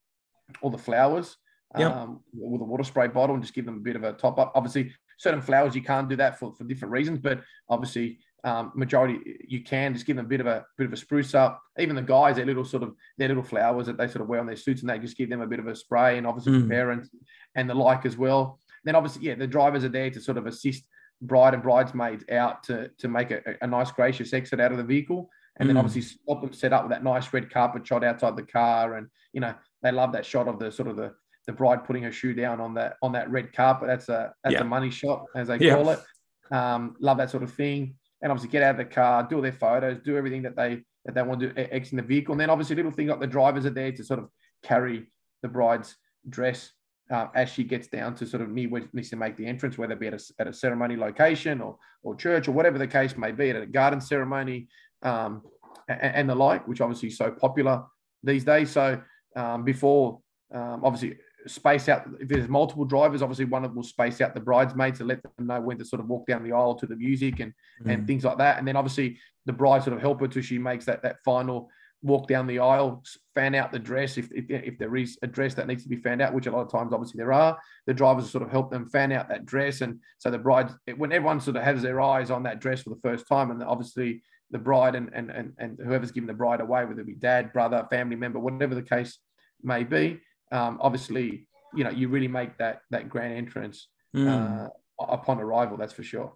[0.62, 1.38] all the flowers
[1.78, 1.92] Yep.
[1.96, 4.40] um, with a water spray bottle and just give them a bit of a top
[4.40, 4.52] up.
[4.56, 9.38] Obviously, certain flowers you can't do that for, for different reasons, but obviously, um, majority
[9.48, 11.62] you can just give them a bit of a bit of a spruce up.
[11.78, 14.40] Even the guys, their little sort of their little flowers that they sort of wear
[14.40, 16.54] on their suits, and they just give them a bit of a spray, and obviously
[16.54, 16.70] Mm.
[16.70, 17.10] parents
[17.56, 18.60] and the like as well.
[18.86, 20.84] Then obviously, yeah, the drivers are there to sort of assist
[21.22, 24.84] bride and bridesmaids out to to make a, a nice gracious exit out of the
[24.84, 25.80] vehicle, and then Mm.
[25.80, 29.08] obviously help them set up with that nice red carpet shot outside the car, and
[29.34, 31.14] you know they love that shot of the sort of the
[31.48, 33.88] the bride putting her shoe down on that on that red carpet.
[33.88, 34.62] That's a that's Yeah.
[34.62, 35.76] a money shot as they Yeah.
[35.76, 36.00] call it.
[36.52, 39.42] Um, love that sort of thing, and obviously get out of the car, do all
[39.42, 42.34] their photos, do everything that they that they want to do e- exiting the vehicle,
[42.34, 44.30] and then obviously little things like the drivers are there to sort of
[44.64, 45.96] carry the bride's
[46.28, 46.72] dress
[47.12, 49.94] uh, as she gets down to sort of where needs to make the entrance, whether
[49.94, 53.18] it be at a, at a ceremony location or or church or whatever the case
[53.18, 54.68] may be, at a garden ceremony
[55.04, 55.42] um,
[55.88, 57.84] and, and the like, which obviously is so popular
[58.24, 58.70] these days.
[58.72, 59.02] So
[59.36, 60.20] um, before,
[60.54, 62.06] um, obviously, space out.
[62.20, 65.22] If there's multiple drivers, obviously one of them will space out the bridesmaids and let
[65.24, 67.54] them know when to sort of walk down the aisle to the music and
[67.86, 68.08] and Mm.
[68.08, 68.58] things like that.
[68.58, 71.70] And then obviously the bride sort of help her till she makes that that final
[72.02, 73.04] walk down the aisle,
[73.36, 75.98] fan out the dress if, if, if there is a dress that needs to be
[75.98, 77.60] fanned out, which a lot of times obviously there are.
[77.88, 81.12] The drivers sort of help them fan out that dress, and so the bride when
[81.12, 84.22] everyone sort of has their eyes on that dress for the first time, and obviously
[84.52, 87.52] the bride and and and, and whoever's giving the bride away, whether it be dad,
[87.54, 89.20] brother, family member, whatever the case
[89.62, 94.28] may be, um, obviously you know you really make that that grand entrance Mm.
[94.28, 94.70] uh,
[95.08, 95.78] upon arrival.
[95.78, 96.34] That's for sure.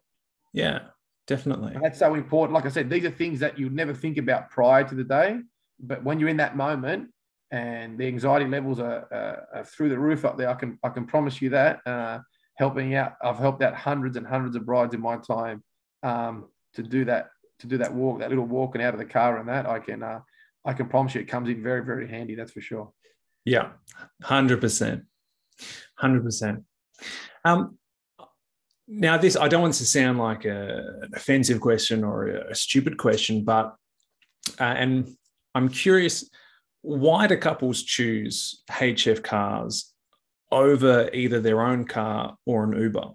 [0.54, 0.80] yeah,
[1.26, 1.74] definitely.
[1.74, 2.54] And that's so important.
[2.54, 5.40] Like I said, these are things that you never think about prior to the day,
[5.80, 7.10] but when you're in that moment
[7.50, 10.90] and the anxiety levels are, uh, are through the roof up there, I can I
[10.90, 11.80] can promise you that.
[11.88, 12.20] Uh,
[12.60, 15.64] helping out, I've helped out hundreds and hundreds of brides in my time
[16.04, 16.46] um,
[16.76, 17.30] to do that
[17.62, 20.04] to do that walk, that little walking out of the car, and that I can
[20.04, 20.20] uh,
[20.64, 22.36] I can promise you it comes in very very handy.
[22.36, 22.92] That's for sure.
[23.46, 23.70] Yeah,
[24.22, 25.04] hundred percent,
[25.96, 26.64] hundred percent.
[27.46, 27.78] Um,
[28.88, 32.56] now this I don't want to sound like a, an offensive question or a, a
[32.56, 33.76] stupid question, but
[34.60, 35.10] uh, and
[35.56, 36.30] I'm curious,
[36.82, 39.94] why do couples choose HF cars
[40.52, 43.12] over either their own car or an Uber?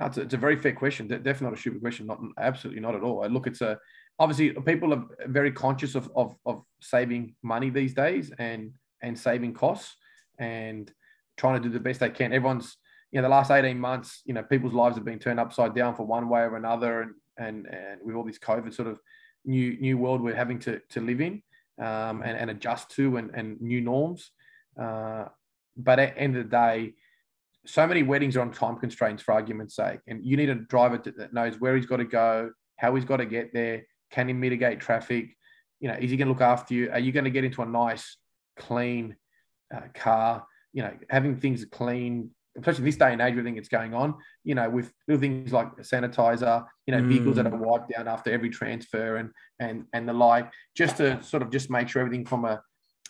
[0.00, 1.06] It's a, it's a very fair question.
[1.06, 2.06] Definitely not a stupid question.
[2.06, 3.26] Not absolutely not at all.
[3.28, 3.78] Look, it's a
[4.18, 8.72] obviously people are very conscious of, of of saving money these days and
[9.02, 9.96] and saving costs
[10.38, 10.92] and
[11.36, 12.32] trying to do the best they can.
[12.32, 12.76] Everyone's
[13.10, 15.94] you know the last eighteen months, you know, people's lives have been turned upside down
[15.94, 18.98] for one way or another, and and and with all this COVID sort of
[19.44, 21.42] new new world we're having to to live in
[21.78, 24.30] um, and and adjust to and and new norms.
[24.80, 25.24] Uh,
[25.76, 26.94] but at the end of the day,
[27.66, 30.98] so many weddings are on time constraints for argument's sake, and you need a driver
[30.98, 34.34] that knows where he's got to go, how he's got to get there, can he
[34.34, 35.36] mitigate traffic,
[35.80, 36.90] you know, is he going to look after you?
[36.90, 38.16] Are you going to get into a nice,
[38.56, 39.16] clean
[39.74, 40.46] uh, car?
[40.72, 44.14] You know, having things clean, especially this day and age, everything that's going on.
[44.44, 47.52] You know, with little things like sanitizer, you know, vehicles that Mm.
[47.52, 51.50] are wiped down after every transfer and and and the like, just to sort of
[51.50, 52.62] just make sure everything from a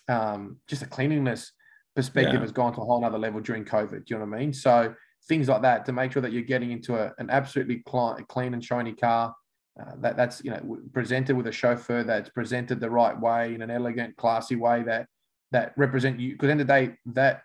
[0.08, 1.52] um, just a cleanliness
[1.94, 2.40] perspective Yeah.
[2.40, 4.04] has gone to a whole nother level during COVID.
[4.06, 4.52] Do you know what I mean?
[4.52, 4.94] So
[5.28, 7.82] things like that to make sure that you're getting into a, an absolutely
[8.28, 9.34] clean and shiny car.
[9.80, 13.62] Uh, that that's you know presented with a chauffeur that's presented the right way in
[13.62, 15.06] an elegant, classy way that
[15.52, 16.32] that represent you.
[16.32, 17.42] Because end of the day, that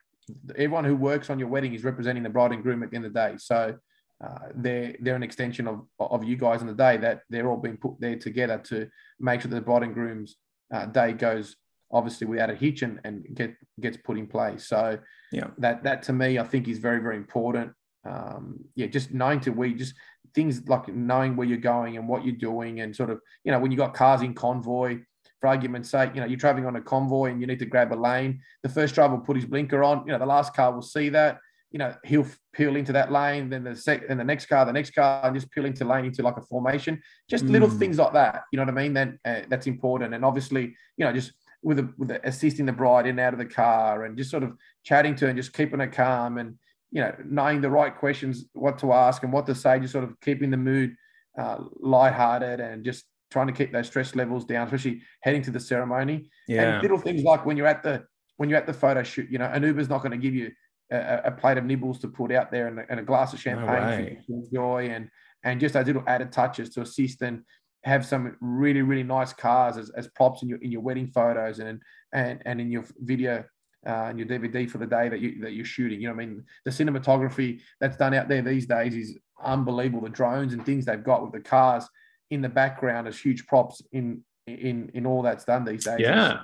[0.56, 3.06] everyone who works on your wedding is representing the bride and groom at the end
[3.06, 3.36] of the day.
[3.38, 3.78] So
[4.24, 7.58] uh, they're they're an extension of of you guys in the day that they're all
[7.58, 8.90] being put there together to
[9.20, 10.38] make sure that the bride and groom's
[10.74, 11.56] uh, day goes
[11.92, 14.68] obviously without a hitch and, and get gets put in place.
[14.68, 14.98] So
[15.32, 15.48] Yeah.
[15.60, 17.74] that that to me I think is very very important.
[18.06, 19.94] Um, yeah, just knowing to we just
[20.34, 23.60] things like knowing where you're going and what you're doing and sort of you know
[23.60, 25.00] when you got cars in convoy.
[25.40, 27.94] For argument's sake, you know you're traveling on a convoy and you need to grab
[27.94, 28.42] a lane.
[28.64, 30.04] The first driver will put his blinker on.
[30.06, 31.40] You know the last car will see that.
[31.72, 33.50] You know he'll peel into that lane.
[33.50, 36.06] Then the sec, and the next car, the next car, and just peel into lane
[36.06, 37.02] into like a formation.
[37.30, 37.78] Just little Mm.
[37.78, 38.44] things like that.
[38.52, 38.94] You know what I mean?
[38.94, 40.14] Then uh, that's important.
[40.14, 43.34] And obviously, you know, just with the, with the assisting the bride in and out
[43.34, 46.38] of the car and just sort of chatting to her and just keeping her calm
[46.38, 46.56] and
[46.92, 50.04] you know knowing the right questions what to ask and what to say just sort
[50.04, 50.96] of keeping the mood
[51.38, 55.60] uh, lighthearted and just trying to keep those stress levels down especially heading to the
[55.60, 58.06] ceremony Yeah, and little things like when you're at the
[58.38, 60.52] when you're at the photo shoot, you know, an Uber's not going to give you
[60.92, 64.20] a, a, plate of nibbles to put out there and, and a glass of champagne
[64.28, 65.10] no to enjoy and
[65.44, 67.44] and just those little added touches to assist and
[67.84, 71.60] have some really really nice cars as, as props in your in your wedding photos
[71.60, 71.82] and
[72.14, 73.44] and and in your video
[73.86, 76.00] uh, and your DVD for the day that you that you're shooting.
[76.02, 80.02] You know, I mean, the cinematography that's done out there these days is unbelievable.
[80.02, 81.88] The drones and things they've got with the cars
[82.30, 86.00] in the background as huge props in in in all that's done these days.
[86.00, 86.42] Yeah,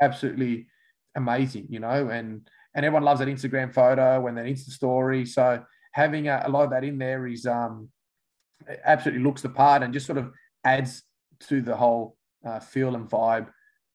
[0.00, 0.66] absolutely
[1.16, 1.66] amazing.
[1.68, 5.26] You know, and and everyone loves that Instagram photo and that Insta story.
[5.26, 5.62] So
[5.92, 7.88] having a, a lot of that in there is um
[8.84, 10.32] absolutely looks the part and just sort of
[10.64, 11.02] adds
[11.40, 13.48] to the whole uh, feel and vibe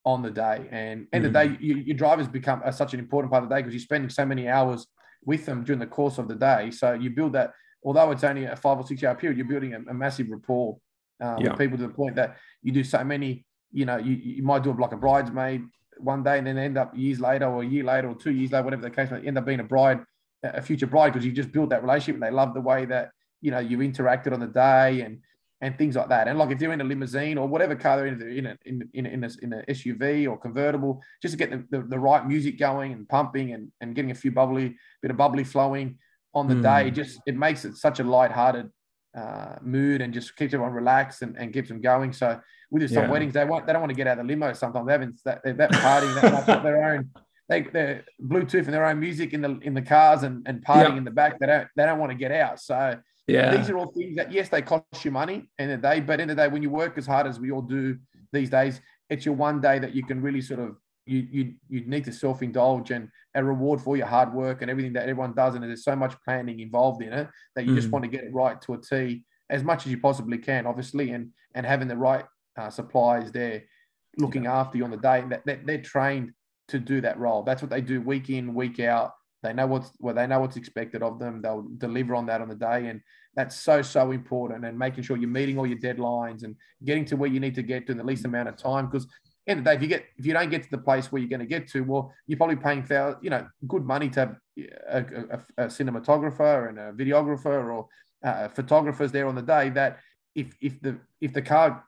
[0.06, 0.68] on the day.
[0.72, 1.28] And end mm.
[1.28, 3.62] of the day, you, your drivers become uh, such an important part of the day
[3.62, 4.88] because you're spending so many hours
[5.26, 6.72] with them during the course of the day.
[6.72, 9.74] So you build that, although it's only a five or six hour period, you're building
[9.74, 10.78] a, a massive rapport
[11.22, 11.54] uh, yeah.
[11.56, 14.72] people to the point that you do so many, you know, you, you might do
[14.72, 15.64] it like a bridesmaid
[15.98, 18.52] one day and then end up years later or a year later or two years
[18.52, 20.00] later, whatever the case may end up being a bride,
[20.44, 23.12] a future bride, because you just built that relationship and they love the way that,
[23.42, 25.20] you know, you interacted on the day and
[25.62, 26.28] and things like that.
[26.28, 28.90] And like if you're in a limousine or whatever car they're in, in a, in
[28.94, 32.28] in in, a, in a SUV or convertible, just to get the, the, the, right
[32.28, 35.98] music going and pumping and, and getting a few bubbly bit of bubbly flowing
[36.34, 36.64] on the mm.
[36.64, 38.70] day, just it makes it such a light-hearted
[39.16, 42.14] uh, mood and just keeps everyone relaxed and, and keeps them going.
[42.14, 42.40] So
[42.72, 43.10] with some yeah.
[43.12, 44.54] weddings, they want they don't want to get out of the limo.
[44.54, 47.10] Sometimes they haven't that they're that partying that much their own.
[47.50, 50.98] They they're Bluetooth and their own music in the in the cars and, and partying
[50.98, 51.40] in the back.
[51.40, 52.60] They don't they don't want to get out.
[52.60, 52.98] So
[53.28, 53.56] yeah.
[53.56, 56.28] These are all things that, yes, they cost you money and the day, but in
[56.28, 57.98] the day, when you work as hard as we all do
[58.34, 61.86] these days, it's your one day that you can really sort of you you you
[61.86, 65.34] need to self indulge and a reward for your hard work and everything that everyone
[65.34, 67.76] does, and there's so much planning involved in it that you mm.
[67.76, 70.66] just want to get it right to a T as much as you possibly can,
[70.66, 72.26] obviously, and and having the right
[72.58, 73.64] uh, supplies there
[74.18, 74.60] looking yeah.
[74.60, 75.24] after you on the day.
[75.30, 76.32] That, that they're trained
[76.70, 77.44] to do that role.
[77.44, 79.12] That's what they do week in, week out.
[79.42, 81.42] They know what's well, they know what's expected of them.
[81.42, 83.02] They'll deliver on that on the day, and
[83.36, 84.66] that's so so important.
[84.66, 87.64] And making sure you're meeting all your deadlines and getting to where you need to
[87.64, 88.86] get to in the least amount of time.
[88.86, 89.08] Because
[89.48, 91.22] end of the day, if you get if you don't get to the place where
[91.22, 92.86] you're going to get to, well, you're probably paying
[93.22, 94.36] you know good money to have
[94.88, 97.88] a, a, a cinematographer and a videographer or
[98.24, 99.70] uh, photographers there on the day.
[99.70, 100.00] That
[100.36, 101.86] if if the if the car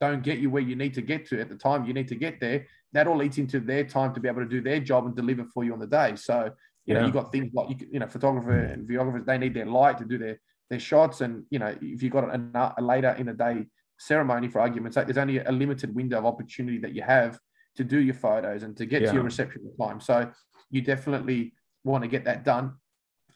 [0.00, 2.16] don't get you where you need to get to at the time you need to
[2.16, 5.06] get there, that all eats into their time to be able to do their job
[5.06, 6.14] and deliver for you on the day.
[6.16, 6.50] So
[6.84, 9.66] you know, you got things like you, you know, photographer and videographers, they need their
[9.66, 10.38] light to do their
[10.70, 11.20] their shots.
[11.20, 13.66] And you know, if you've got a, a later in the day
[13.98, 17.38] ceremony, for argument's sake, there's only a limited window of opportunity that you have
[17.76, 19.08] to do your photos and to get yeah.
[19.08, 20.00] to your reception time.
[20.00, 20.30] So
[20.70, 21.52] you definitely
[21.84, 22.74] want to get that done,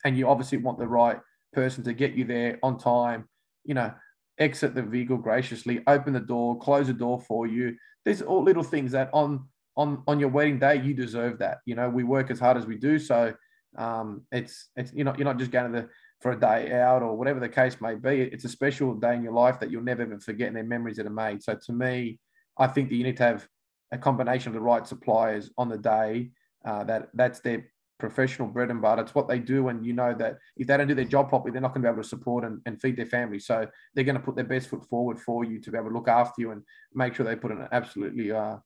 [0.04, 1.20] and you obviously want the right
[1.52, 3.28] person to get you there on time.
[3.64, 3.92] You know,
[4.38, 7.76] exit the vehicle graciously, open the door, close the door for you.
[8.04, 9.46] There's all little things that on
[9.76, 12.66] on on your wedding day you deserve that you know we work as hard as
[12.66, 13.32] we do so
[13.78, 15.88] um, it's it's you're not you're not just going to the
[16.20, 19.22] for a day out or whatever the case may be it's a special day in
[19.22, 21.72] your life that you'll never ever forget and their memories that are made so to
[21.72, 22.18] me
[22.58, 23.46] i think that you need to have
[23.92, 26.30] a combination of the right suppliers on the day
[26.64, 27.64] uh, that that's their
[28.00, 29.02] professional bread and butter.
[29.02, 31.52] It's what they do, and you know that if they don't do their job properly,
[31.52, 33.38] they're not going to be able to support and, and feed their family.
[33.38, 35.94] So they're going to put their best foot forward for you to be able to
[35.94, 36.62] look after you and
[36.94, 38.56] make sure they put an absolutely uh,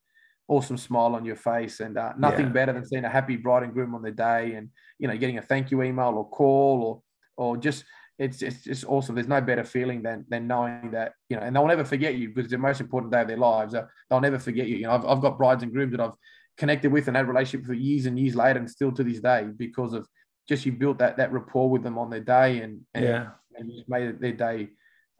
[0.47, 2.51] awesome smile on your face and uh, nothing yeah.
[2.51, 5.39] better than seeing a happy bride and groom on their day and you know getting
[5.39, 7.01] a thank you email or call or
[7.37, 7.83] or just
[8.17, 9.15] it's it's just awesome.
[9.15, 12.29] There's no better feeling than than knowing that you know and they'll never forget you
[12.29, 13.73] because it's the most important day of their lives.
[13.73, 14.77] Uh, they'll never forget you.
[14.77, 16.15] You know I've, I've got brides and grooms that I've
[16.57, 19.47] connected with and had relationship for years and years later and still to this day
[19.57, 20.07] because of
[20.47, 23.27] just you built that that rapport with them on their day and, and yeah.
[23.55, 24.69] and you made their day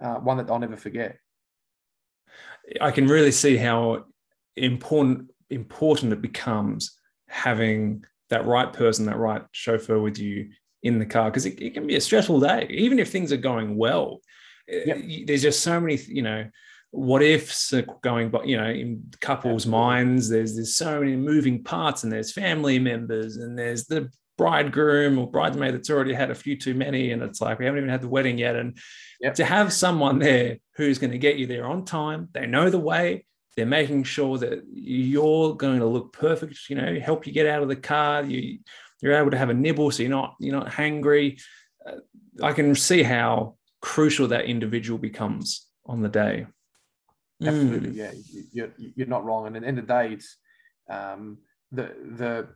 [0.02, 1.18] uh, one that they'll never forget.
[2.80, 4.06] I can really see how
[4.56, 6.98] important important it becomes
[7.28, 10.50] having that right person, that right chauffeur with you
[10.86, 13.38] in the car because it, it, can be a stressful day, even if things are
[13.38, 14.22] going well.
[14.72, 14.98] Uh, yep.
[15.26, 16.48] There's just so many, you know,
[16.92, 19.80] what ifs are going, but you know, in couples' Absolutely.
[19.80, 20.30] minds.
[20.30, 25.30] There's there's so many moving parts, and there's family members, and there's the bridegroom or
[25.30, 28.02] bridesmaid that's already had a few too many, and it's like we haven't even had
[28.02, 28.56] the wedding yet.
[28.56, 28.78] And
[29.20, 29.36] yep.
[29.36, 32.80] to have someone there who's going to get you there on time, they know the
[32.80, 37.48] way, they're making sure that you're going to look perfect, you know, help you get
[37.48, 38.24] out of the car.
[38.24, 38.60] You,
[39.02, 41.42] you're able to have a nibble so you're not, you're not hangry.
[41.86, 41.98] Uh,
[42.44, 46.48] I can see how crucial that individual becomes on the day.
[47.44, 47.96] Absolutely, mm.
[47.96, 48.12] yeah,
[48.54, 49.48] you're, you're not wrong.
[49.48, 50.38] And at the end of the day, it's
[50.90, 51.38] um,
[51.72, 52.48] the the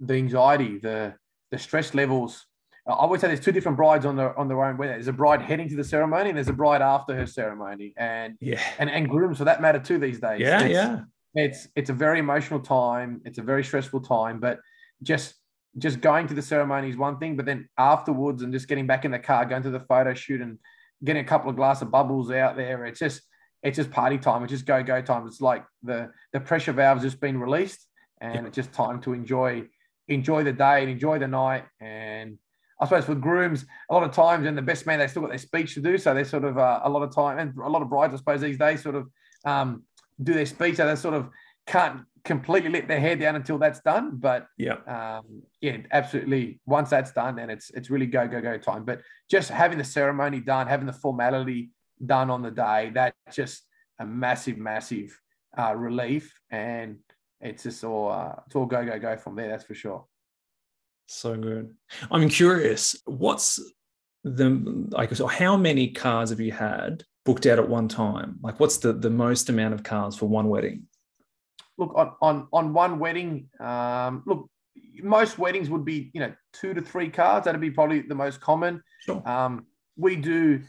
[0.00, 1.14] the anxiety, the
[1.52, 2.44] the stress levels
[2.86, 4.96] I would say there's two different brides on their on their own wedding.
[4.96, 8.36] There's a bride heading to the ceremony, and there's a bride after her ceremony, and
[8.40, 10.40] yeah, and and grooms for that matter too these days.
[10.40, 11.00] Yeah, yeah.
[11.34, 13.22] it's it's a very emotional time.
[13.24, 14.60] It's a very stressful time, but
[15.02, 15.34] just
[15.78, 19.04] just going to the ceremony is one thing, but then afterwards and just getting back
[19.04, 20.58] in the car, going to the photo shoot and
[21.02, 23.22] getting a couple of glass of bubbles out there, it's just
[23.62, 24.42] it's just party time.
[24.44, 25.26] It's just go go time.
[25.26, 27.86] It's like the the pressure valve's just been released,
[28.20, 28.46] and yeah.
[28.46, 29.64] it's just time to enjoy
[30.08, 31.64] enjoy the day and enjoy the night.
[31.80, 32.38] And
[32.80, 35.30] I suppose for grooms, a lot of times, and the best man, they still got
[35.30, 37.68] their speech to do, so they sort of uh, a lot of time, and a
[37.68, 39.08] lot of brides, I suppose, these days, sort of
[39.44, 39.84] um,
[40.22, 41.30] do their speech, so they sort of
[41.66, 44.16] can't completely let their hair down until that's done.
[44.16, 46.60] But yeah, um, yeah, absolutely.
[46.66, 48.84] Once that's done, then it's it's really go go go time.
[48.84, 51.70] But just having the ceremony done, having the formality
[52.04, 53.62] done on the day, that's just
[53.98, 55.18] a massive, massive
[55.56, 56.98] uh, relief, and
[57.40, 59.48] it's just all uh, it's all go go go from there.
[59.48, 60.06] That's for sure.
[61.06, 61.74] So good.
[62.10, 62.96] I'm curious.
[63.04, 63.60] What's
[64.24, 65.14] the like?
[65.14, 68.38] So how many cars have you had booked out at one time?
[68.42, 70.86] Like, what's the the most amount of cars for one wedding?
[71.78, 73.48] Look on on on one wedding.
[73.60, 74.48] Um, look,
[75.02, 77.44] most weddings would be you know two to three cars.
[77.44, 78.82] That'd be probably the most common.
[79.00, 79.26] Sure.
[79.28, 80.62] Um, we do.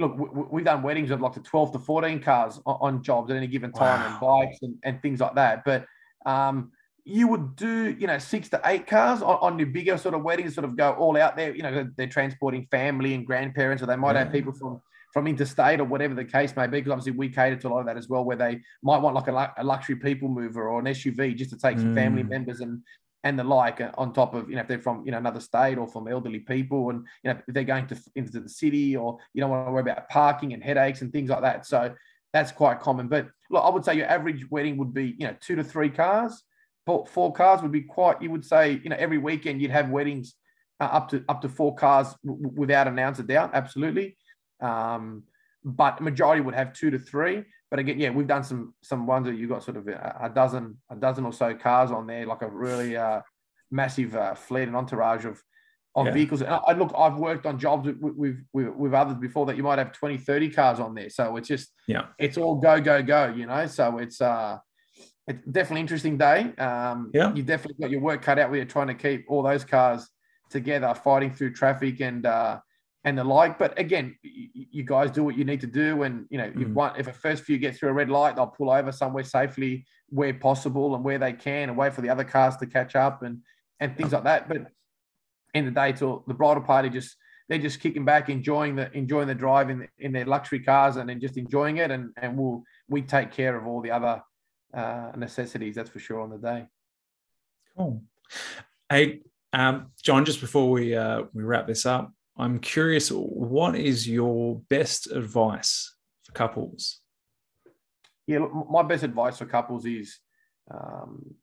[0.00, 0.16] Look,
[0.50, 3.36] we, have done weddings of like the 12 to 14 cars on, on jobs at
[3.36, 4.10] any given time wow.
[4.10, 5.62] and bikes and, and things like that.
[5.64, 5.86] But
[6.26, 6.72] um,
[7.04, 10.22] you would do, you know, six to eight cars on, on your bigger sort of
[10.22, 11.54] weddings, sort of go all out there.
[11.54, 14.24] You know, they're transporting family and grandparents, or they might yeah.
[14.24, 14.82] have people from
[15.14, 17.78] from interstate or whatever the case may be, because obviously we cater to a lot
[17.78, 20.80] of that as well, where they might want like a, a luxury people mover or
[20.80, 21.94] an SUV just to take some mm.
[21.94, 22.82] family members and
[23.22, 25.40] and the like uh, on top of you know if they're from you know another
[25.40, 28.96] state or from elderly people and you know if they're going to into the city
[28.96, 31.64] or you don't want to worry about parking and headaches and things like that.
[31.64, 31.94] So
[32.32, 33.06] that's quite common.
[33.06, 35.90] But look, I would say your average wedding would be you know two to three
[35.90, 36.42] cars.
[36.86, 38.20] Four, four cars would be quite.
[38.20, 40.34] You would say you know every weekend you'd have weddings
[40.80, 43.52] uh, up to up to four cars w- without an ounce of doubt.
[43.54, 44.16] Absolutely.
[44.60, 45.24] Um,
[45.64, 47.44] but majority would have two to three.
[47.70, 50.28] But again, yeah, we've done some some ones that you got sort of a, a,
[50.28, 53.20] dozen a dozen or so cars on there, like a really uh,
[53.70, 55.42] massive uh, fleet and entourage of
[55.94, 56.12] of yeah.
[56.12, 56.42] vehicles.
[56.42, 59.62] And I, look, I've worked on jobs with, with, with, with others before that you
[59.62, 61.08] might have 20, 30 cars on there.
[61.08, 63.66] So it's just, yeah, it's all go, go, go, you know?
[63.66, 64.58] So it's, uh,
[65.26, 66.52] it's definitely interesting day.
[66.56, 69.42] Um, yeah, you definitely got your work cut out where you're trying to keep all
[69.42, 70.08] those cars
[70.50, 72.58] together, fighting through traffic and, uh,
[73.04, 73.58] and the like.
[73.58, 76.02] But again, you guys do what you need to do.
[76.02, 76.62] And you know, mm.
[76.62, 79.24] if one if a first few get through a red light, they'll pull over somewhere
[79.24, 82.96] safely where possible and where they can, and wait for the other cars to catch
[82.96, 83.40] up and
[83.80, 84.48] and things like that.
[84.48, 84.66] But
[85.54, 87.16] in the day, till the bridal party just
[87.48, 91.08] they're just kicking back, enjoying the enjoying the drive in in their luxury cars, and
[91.08, 91.90] then just enjoying it.
[91.90, 94.22] And and we'll we take care of all the other
[94.72, 95.74] uh, necessities.
[95.74, 96.66] That's for sure on the day.
[97.76, 98.02] Cool.
[98.88, 99.20] Hey,
[99.52, 104.60] um, John, just before we uh, we wrap this up, I'm curious, what is your
[104.68, 105.94] best advice
[106.24, 107.00] for couples?
[108.26, 110.18] Yeah, look, my best advice for couples is
[110.70, 111.34] um,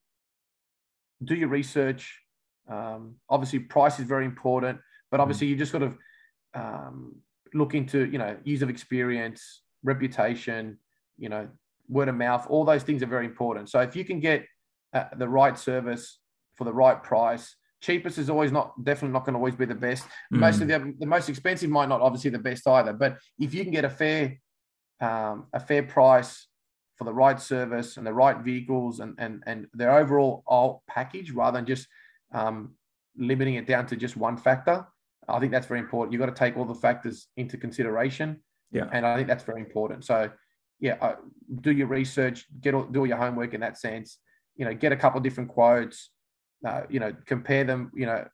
[1.23, 2.19] do your research.
[2.69, 5.21] Um, obviously, price is very important, but mm.
[5.21, 5.93] obviously, you just got to
[6.53, 7.15] um,
[7.53, 10.77] look into, you know, years of experience, reputation,
[11.17, 11.47] you know,
[11.87, 12.47] word of mouth.
[12.49, 13.69] All those things are very important.
[13.69, 14.45] So if you can get
[14.93, 16.19] uh, the right service
[16.55, 19.75] for the right price, cheapest is always not definitely not going to always be the
[19.75, 20.05] best.
[20.33, 20.39] Mm.
[20.39, 22.93] Most of the the most expensive might not obviously the best either.
[22.93, 24.37] But if you can get a fair
[25.01, 26.47] um, a fair price
[26.95, 31.57] for the right service and the right vehicles and and and their overall package rather
[31.57, 31.87] than just
[32.33, 32.75] um,
[33.17, 34.85] limiting it down to just one factor,
[35.27, 36.13] I think that's very important.
[36.13, 38.41] You've got to take all the factors into consideration.
[38.71, 40.05] Yeah, and I think that's very important.
[40.05, 40.31] So
[40.79, 41.15] yeah, uh,
[41.59, 44.17] do your research, get all, do all your homework in that sense.
[44.55, 46.09] You know, get a couple of different quotes
[46.65, 48.25] uh, you know, compare them, you know,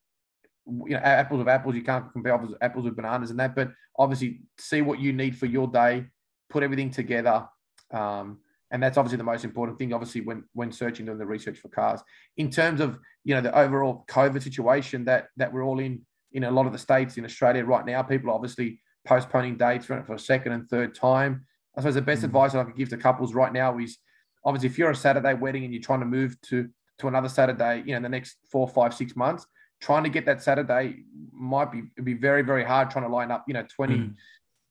[0.66, 1.76] you know, apples with apples.
[1.76, 5.38] You can't compare apples, apples with bananas and that, but obviously see what you need
[5.38, 6.06] for your day,
[6.50, 7.48] put everything together.
[7.92, 11.58] Um, and that's obviously the most important thing, obviously, when when searching doing the research
[11.58, 12.02] for cars.
[12.36, 16.44] In terms of you know the overall COVID situation that that we're all in in
[16.44, 20.04] a lot of the states in Australia right now, people are obviously postponing dates for,
[20.04, 21.46] for a second and third time.
[21.78, 22.26] I suppose the best mm-hmm.
[22.26, 23.98] advice I could give to couples right now is
[24.44, 27.84] obviously if you're a Saturday wedding and you're trying to move to to another Saturday,
[27.86, 29.46] you know, in the next four, five, six months,
[29.80, 33.46] trying to get that Saturday might be be very, very hard trying to line up,
[33.48, 34.14] you know, 20 mm.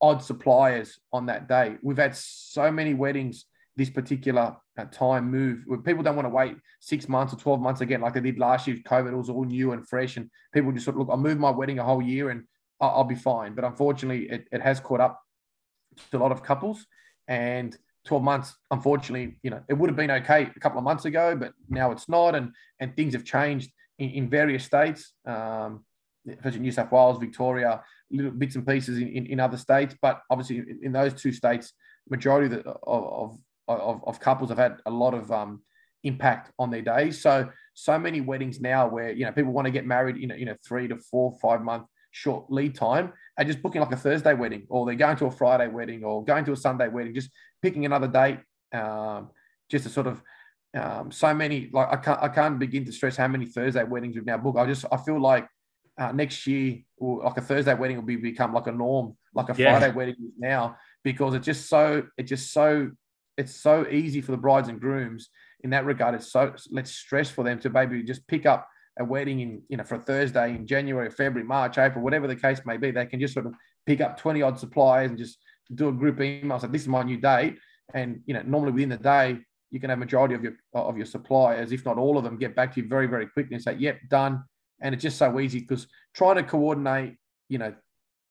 [0.00, 1.76] odd suppliers on that day.
[1.82, 3.46] We've had so many weddings
[3.76, 7.60] this particular uh, time move where people don't want to wait six months or 12
[7.60, 8.76] months again, like they did last year.
[8.76, 11.50] COVID was all new and fresh, and people just sort of look, I'll move my
[11.50, 12.44] wedding a whole year and
[12.80, 13.54] I'll, I'll be fine.
[13.54, 15.20] But unfortunately, it, it has caught up
[16.10, 16.86] to a lot of couples.
[17.28, 17.76] And
[18.06, 21.36] 12 months, unfortunately, you know, it would have been okay a couple of months ago,
[21.36, 22.34] but now it's not.
[22.34, 25.84] And and things have changed in, in various states, um,
[26.28, 29.94] especially New South Wales, Victoria, little bits and pieces in, in, in other states.
[30.00, 31.72] But obviously, in, in, those two states,
[32.08, 33.38] majority of, the, of, of
[33.68, 35.62] of, couples have had a lot of um,
[36.04, 37.20] impact on their days.
[37.20, 40.34] So so many weddings now where you know people want to get married in a,
[40.34, 41.86] in a three to four five month
[42.16, 45.30] short lead time and just booking like a Thursday wedding or they're going to a
[45.30, 48.38] Friday wedding or going to a Sunday wedding, just picking another date.
[48.72, 49.30] Um,
[49.68, 50.22] just to sort of
[50.74, 54.14] um, so many like I can't I can't begin to stress how many Thursday weddings
[54.14, 54.58] we've now booked.
[54.58, 55.46] I just I feel like
[55.98, 59.54] uh, next year like a Thursday wedding will be become like a norm, like a
[59.56, 59.78] yeah.
[59.78, 62.90] Friday wedding now because it's just so it's just so
[63.36, 65.28] it's so easy for the brides and grooms
[65.60, 66.14] in that regard.
[66.14, 69.76] It's so less stress for them to maybe just pick up a wedding in you
[69.76, 72.90] know for a Thursday in January, February, March, April, whatever the case may be.
[72.90, 73.54] They can just sort of
[73.86, 75.38] pick up twenty odd suppliers and just
[75.74, 76.58] do a group email.
[76.58, 77.58] So this is my new date,
[77.94, 79.38] and you know normally within the day
[79.70, 82.56] you can have majority of your of your suppliers, if not all of them, get
[82.56, 84.44] back to you very very quickly and say, "Yep, done."
[84.80, 87.16] And it's just so easy because trying to coordinate,
[87.48, 87.74] you know,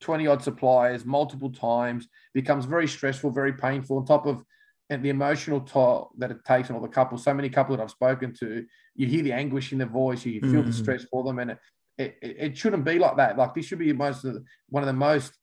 [0.02, 3.98] 20 odd suppliers multiple times becomes very stressful, very painful.
[3.98, 4.44] On top of
[4.90, 7.84] and the emotional toll that it takes on all the couples, so many couples that
[7.84, 8.66] I've spoken to,
[8.96, 10.66] you hear the anguish in their voice, you feel mm.
[10.66, 11.60] the stress for them, and it,
[11.98, 13.38] it, it, shouldn't be like that.
[13.38, 15.34] Like this should be most of the, one of the most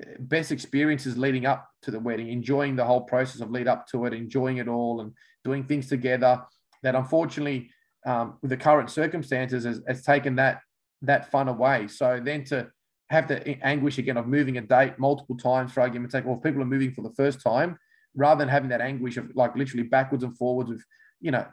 [0.00, 3.86] eh, best experiences leading up to the wedding, enjoying the whole process of lead up
[3.88, 5.12] to it, enjoying it all, and
[5.44, 6.42] doing things together.
[6.82, 7.70] That unfortunately,
[8.06, 10.60] um, with the current circumstances, has, has taken that
[11.02, 11.88] that fun away.
[11.88, 12.70] So then to
[13.10, 16.42] have the anguish again of moving a date multiple times for argument's sake, well, if
[16.42, 17.78] people are moving for the first time,
[18.14, 20.84] rather than having that anguish of like literally backwards and forwards with,
[21.20, 21.46] you know,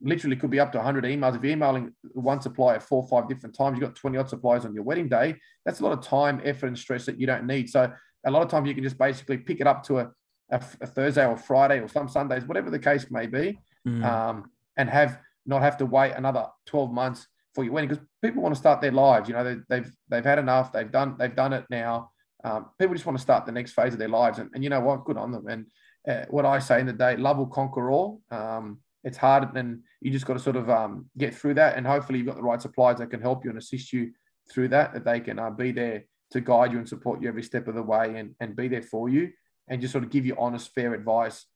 [0.00, 1.36] literally could be up to 100 emails.
[1.36, 4.64] If you're emailing one supplier four or five different times, you've got 20 odd suppliers
[4.64, 5.36] on your wedding day.
[5.64, 7.70] That's a lot of time, effort, and stress that you don't need.
[7.70, 7.90] So
[8.24, 10.10] a lot of times you can just basically pick it up to a,
[10.50, 14.04] a, a Thursday or Friday or some Sundays, whatever the case may be, mm.
[14.04, 18.42] um, and have not have to wait another 12 months for your wedding because people
[18.42, 19.28] want to start their lives.
[19.28, 20.72] You know, they, they've they've had enough.
[20.72, 22.10] They've done they've done it now.
[22.42, 24.70] Um, people just want to start the next phase of their lives, and, and you
[24.70, 25.04] know what?
[25.04, 25.46] Good on them.
[25.46, 25.66] And
[26.08, 28.20] uh, what I say in the day, love will conquer all.
[28.30, 31.76] Um, it's hard, and you just got to sort of um, get through that.
[31.76, 34.12] And hopefully, you've got the right suppliers that can help you and assist you
[34.50, 34.94] through that.
[34.94, 37.74] That they can uh, be there to guide you and support you every step of
[37.74, 39.30] the way, and and be there for you,
[39.68, 41.46] and just sort of give you honest, fair advice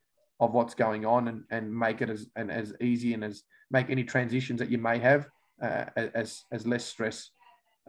[0.40, 3.90] of what's going on, and and make it as and as easy and as make
[3.90, 5.26] any transitions that you may have
[5.62, 7.30] uh, as as less stress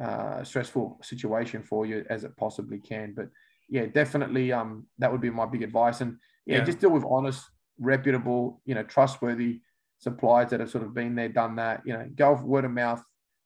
[0.02, 3.14] uh, stressful situation for you as it possibly can.
[3.14, 3.30] But
[3.70, 6.02] yeah, definitely um that would be my big advice.
[6.02, 6.18] And
[6.50, 6.64] yeah, yeah.
[6.64, 7.44] just deal with honest,
[7.80, 9.62] reputable, you know, trustworthy
[10.00, 11.82] suppliers that have sort of been there, done that.
[11.86, 13.04] You know, go off word of mouth,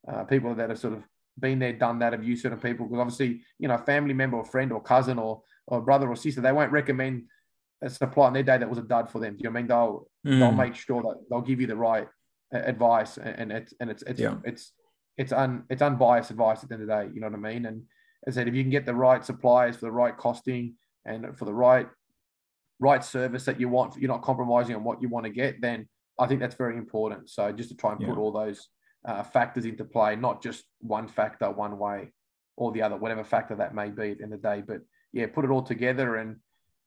[0.07, 1.03] uh, people that have sort of
[1.39, 2.85] been there, done that, have used certain people.
[2.85, 6.15] Because obviously, you know, a family member or friend or cousin or or brother or
[6.15, 7.23] sister, they won't recommend
[7.81, 9.33] a supply on their day that was a dud for them.
[9.33, 9.67] Do you know what I mean?
[9.67, 10.39] They'll mm.
[10.39, 12.07] they'll make sure that they'll give you the right
[12.51, 14.35] advice, and it's and it's it's yeah.
[14.43, 14.71] it's
[15.17, 17.09] it's un it's unbiased advice at the end of the day.
[17.13, 17.65] You know what I mean?
[17.65, 17.83] And
[18.25, 20.75] as I said, if you can get the right suppliers for the right costing
[21.05, 21.87] and for the right
[22.79, 25.87] right service that you want, you're not compromising on what you want to get, then
[26.19, 27.29] I think that's very important.
[27.29, 28.09] So just to try and yeah.
[28.09, 28.67] put all those
[29.05, 32.11] uh, factors into play, not just one factor one way
[32.55, 34.63] or the other, whatever factor that may be at the end of the day.
[34.65, 36.37] But yeah, put it all together and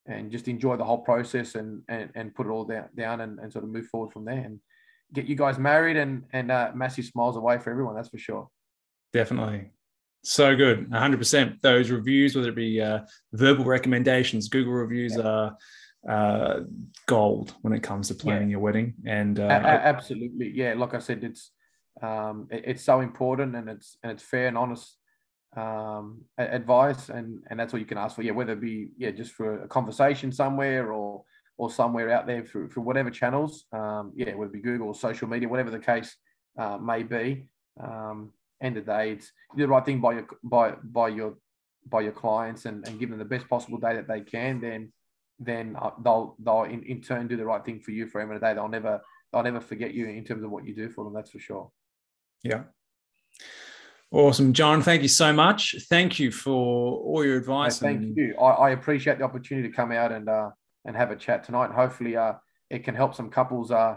[0.08, 3.38] and just enjoy the whole process and and, and put it all down, down and,
[3.40, 4.38] and sort of move forward from there.
[4.38, 4.60] And
[5.12, 7.94] get you guys married and and uh, massive smiles away for everyone.
[7.94, 8.48] That's for sure.
[9.12, 9.70] Definitely.
[10.26, 11.60] So good, 100%.
[11.60, 13.02] Those reviews, whether it be uh,
[13.32, 15.56] verbal recommendations, Google reviews are
[16.08, 16.60] uh,
[17.06, 18.54] gold when it comes to planning yeah.
[18.54, 18.94] your wedding.
[19.06, 20.74] And uh, absolutely, yeah.
[20.74, 21.52] Like I said, it's
[22.02, 24.96] um, it, it's so important, and it's and it's fair and honest
[25.56, 28.22] um, advice, and and that's what you can ask for.
[28.22, 31.22] Yeah, whether it be yeah just for a conversation somewhere or
[31.56, 34.94] or somewhere out there through, through whatever channels, um, yeah, whether it be Google or
[34.96, 36.16] social media, whatever the case
[36.58, 37.46] uh, may be.
[37.80, 38.32] Um,
[38.62, 41.36] end of the day, it's do the right thing by your by by your
[41.88, 44.60] by your clients and, and give them the best possible day that they can.
[44.60, 44.92] Then
[45.38, 48.38] then uh, they'll they'll in, in turn do the right thing for you for every
[48.38, 48.54] day.
[48.54, 49.00] They'll never
[49.32, 51.14] they'll never forget you in terms of what you do for them.
[51.14, 51.70] That's for sure.
[52.42, 52.64] Yeah.
[54.12, 54.82] Awesome, John.
[54.82, 55.74] Thank you so much.
[55.90, 57.78] Thank you for all your advice.
[57.78, 58.16] thank and...
[58.16, 58.36] you.
[58.38, 60.50] I, I, appreciate the opportunity to come out and uh,
[60.84, 61.72] and have a chat tonight.
[61.72, 62.34] Hopefully, uh,
[62.70, 63.96] it can help some couples uh,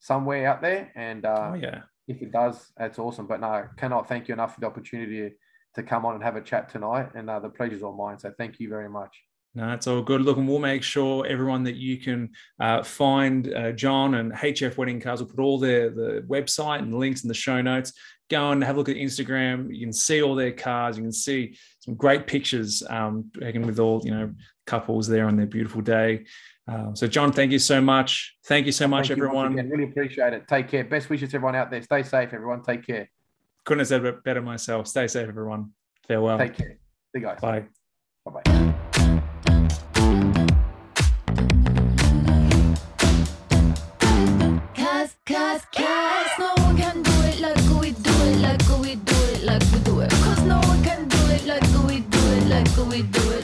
[0.00, 0.90] somewhere out there.
[0.96, 3.26] And uh, oh, yeah, if it does, that's awesome.
[3.26, 5.34] But no, I cannot thank you enough for the opportunity
[5.74, 7.10] to come on and have a chat tonight.
[7.14, 8.18] And uh, the pleasure's all mine.
[8.18, 9.16] So thank you very much.
[9.54, 10.22] No, it's all good.
[10.22, 12.30] Look, and we'll make sure everyone that you can
[12.60, 16.96] uh, find uh, John and HF Wedding Cars will put all their the website and
[16.96, 17.92] links in the show notes.
[18.28, 19.74] Go and have a look at Instagram.
[19.74, 20.96] You can see all their cars.
[20.96, 24.32] You can see some great pictures, um, with all you know
[24.66, 26.26] couples there on their beautiful day.
[26.70, 28.36] Um, so, John, thank you so much.
[28.46, 29.56] Thank you so much, thank everyone.
[29.56, 30.46] Really appreciate it.
[30.46, 30.84] Take care.
[30.84, 31.82] Best wishes to everyone out there.
[31.82, 32.62] Stay safe, everyone.
[32.62, 33.10] Take care.
[33.64, 34.86] Couldn't have said it better myself.
[34.86, 35.72] Stay safe, everyone.
[36.06, 36.38] Farewell.
[36.38, 36.78] Take care.
[37.12, 37.40] See you guys.
[37.40, 37.64] Bye.
[38.24, 38.66] Bye bye.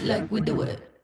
[0.06, 0.95] Like we do it.